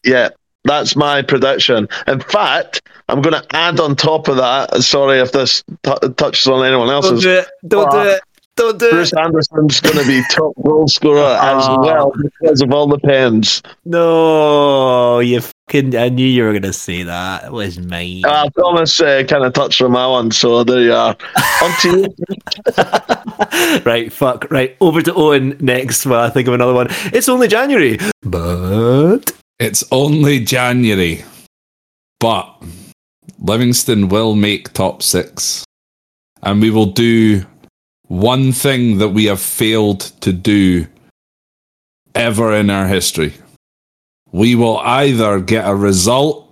[0.05, 0.31] yeah,
[0.65, 1.89] that's my prediction.
[2.07, 4.83] In fact, I'm going to add on top of that.
[4.83, 7.25] Sorry if this t- touches on anyone else's.
[7.25, 7.47] it!
[7.67, 8.21] Don't do it!
[8.59, 11.81] Don't do Bruce Anderson's going to be top goal scorer as Ah.
[11.81, 13.63] well because of all the pens.
[13.85, 15.97] No, you fucking.
[15.97, 17.45] I knew you were going to say that.
[17.45, 18.23] It was mine.
[18.27, 21.17] Uh, Thomas uh, kind of touched on my one, so there you are.
[21.63, 23.81] On to you.
[23.85, 24.51] right, fuck.
[24.51, 26.89] Right, over to Owen next while I think of another one.
[27.13, 29.33] It's only January, but.
[29.61, 31.25] It's only January,
[32.21, 32.63] but
[33.41, 35.65] Livingston will make top six.
[36.45, 37.45] And we will do
[38.09, 40.87] one thing that we have failed to do
[42.15, 43.35] ever in our history.
[44.33, 46.51] We will either get a result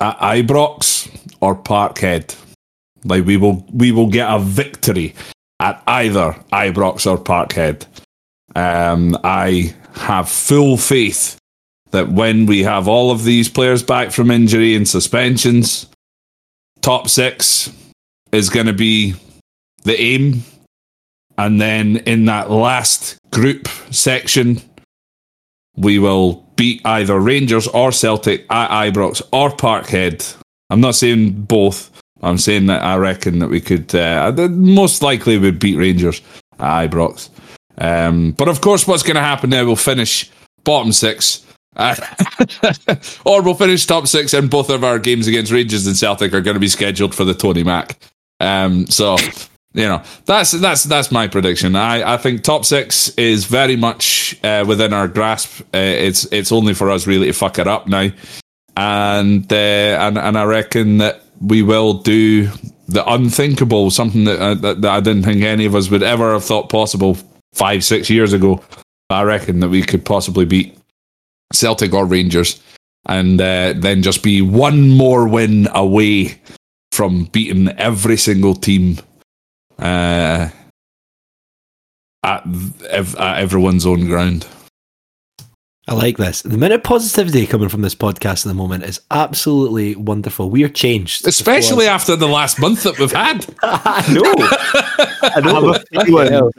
[0.00, 2.36] at Ibrox or Parkhead.
[3.04, 5.14] Like we will we will get a victory
[5.60, 7.86] at either Ibrox or Parkhead.
[8.54, 11.36] Um, I have full faith
[11.90, 15.86] that when we have all of these players back from injury and suspensions,
[16.80, 17.72] top six
[18.32, 19.14] is going to be
[19.86, 20.42] the aim.
[21.38, 24.60] And then in that last group section,
[25.76, 30.36] we will beat either Rangers or Celtic at Ibrox or Parkhead.
[30.70, 31.90] I'm not saying both.
[32.22, 36.22] I'm saying that I reckon that we could, uh, most likely would beat Rangers
[36.58, 37.28] at Ibrox.
[37.78, 39.66] Um, but of course, what's going to happen now?
[39.66, 40.30] We'll finish
[40.64, 41.42] bottom six.
[43.26, 46.40] Or we'll finish top six, and both of our games against Rangers and Celtic are
[46.40, 47.98] going to be scheduled for the Tony Mac.
[48.40, 49.16] Um, so
[49.76, 51.76] you know that's that's that's my prediction.
[51.76, 55.60] I, I think top six is very much uh, within our grasp.
[55.74, 58.08] Uh, it's it's only for us really to fuck it up now,
[58.76, 62.48] and uh, and and I reckon that we will do
[62.88, 66.32] the unthinkable, something that, uh, that that I didn't think any of us would ever
[66.32, 67.18] have thought possible
[67.52, 68.62] five six years ago.
[69.10, 70.78] I reckon that we could possibly beat
[71.52, 72.62] Celtic or Rangers,
[73.06, 76.40] and uh, then just be one more win away
[76.92, 78.96] from beating every single team
[79.78, 80.48] uh,
[82.22, 82.46] at,
[82.90, 84.46] at everyone's own ground.
[85.88, 86.42] I like this.
[86.42, 90.50] The minute positivity coming from this podcast at the moment is absolutely wonderful.
[90.50, 93.46] We are changed, especially after the last month that we've had.
[93.62, 95.80] I know.
[96.02, 96.50] I know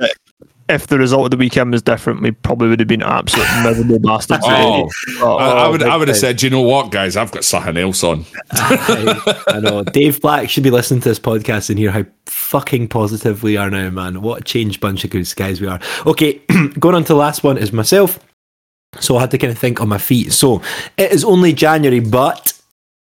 [0.69, 3.99] if the result of the weekend was different, we probably would have been absolute miserable
[3.99, 4.43] bastards.
[4.45, 4.89] Oh,
[5.19, 7.77] oh, I, I, would, I would have said, you know what, guys, I've got something
[7.77, 8.25] else on.
[8.51, 9.83] I, I, know.
[9.83, 12.03] Dave Black should be listening to this podcast and hear how
[12.47, 14.21] fucking positive we are now, man.
[14.21, 15.81] What a changed bunch of good guys we are.
[16.05, 16.33] Okay,
[16.79, 18.19] going on to the last one is myself.
[18.99, 20.31] So I had to kind of think on my feet.
[20.31, 20.61] So
[20.97, 22.53] it is only January, but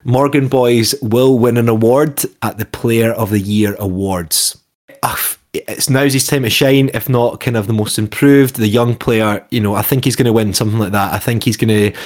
[0.04, 4.62] Morgan Boyes will win an award at the Player of the Year Awards.
[5.02, 8.56] Ah, Ugh, it's now's his time to shine, if not kind of the most improved,
[8.56, 9.44] the young player.
[9.50, 11.14] You know, I think he's going to win something like that.
[11.14, 11.98] I think he's going to,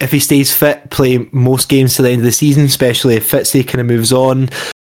[0.00, 3.30] if he stays fit, play most games to the end of the season, especially if
[3.30, 4.50] Fitzy kind of moves on.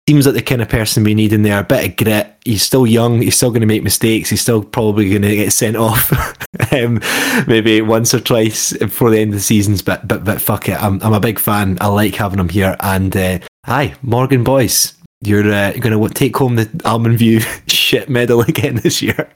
[0.08, 1.58] Seems like the kind of person we need in there.
[1.58, 2.32] A bit of grit.
[2.44, 3.22] He's still young.
[3.22, 4.30] He's still going to make mistakes.
[4.30, 6.12] He's still probably going to get sent off,
[6.72, 7.00] um,
[7.48, 9.82] maybe once or twice before the end of the seasons.
[9.82, 10.80] But but but fuck it.
[10.80, 11.76] I'm I'm a big fan.
[11.80, 12.76] I like having him here.
[12.78, 14.94] And uh, hi, Morgan Boyes.
[15.22, 19.28] you're, uh, going to take home the Almond View shit medal again this year.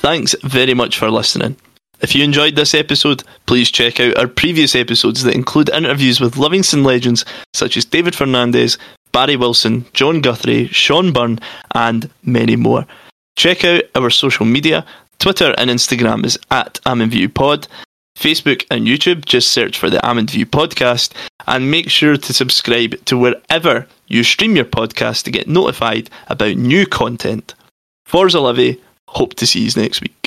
[0.00, 1.56] Thanks very much for listening.
[2.04, 6.36] If you enjoyed this episode, please check out our previous episodes that include interviews with
[6.36, 7.24] Livingston legends
[7.54, 8.76] such as David Fernandez,
[9.12, 11.40] Barry Wilson, John Guthrie, Sean Byrne,
[11.74, 12.86] and many more.
[13.36, 14.84] Check out our social media.
[15.18, 17.68] Twitter and Instagram is at AlmondViewPod.
[18.18, 21.10] Facebook and YouTube, just search for the Almond View podcast
[21.46, 26.58] and make sure to subscribe to wherever you stream your podcast to get notified about
[26.58, 27.54] new content.
[28.04, 28.78] Forza Livy,
[29.08, 30.23] hope to see you next week.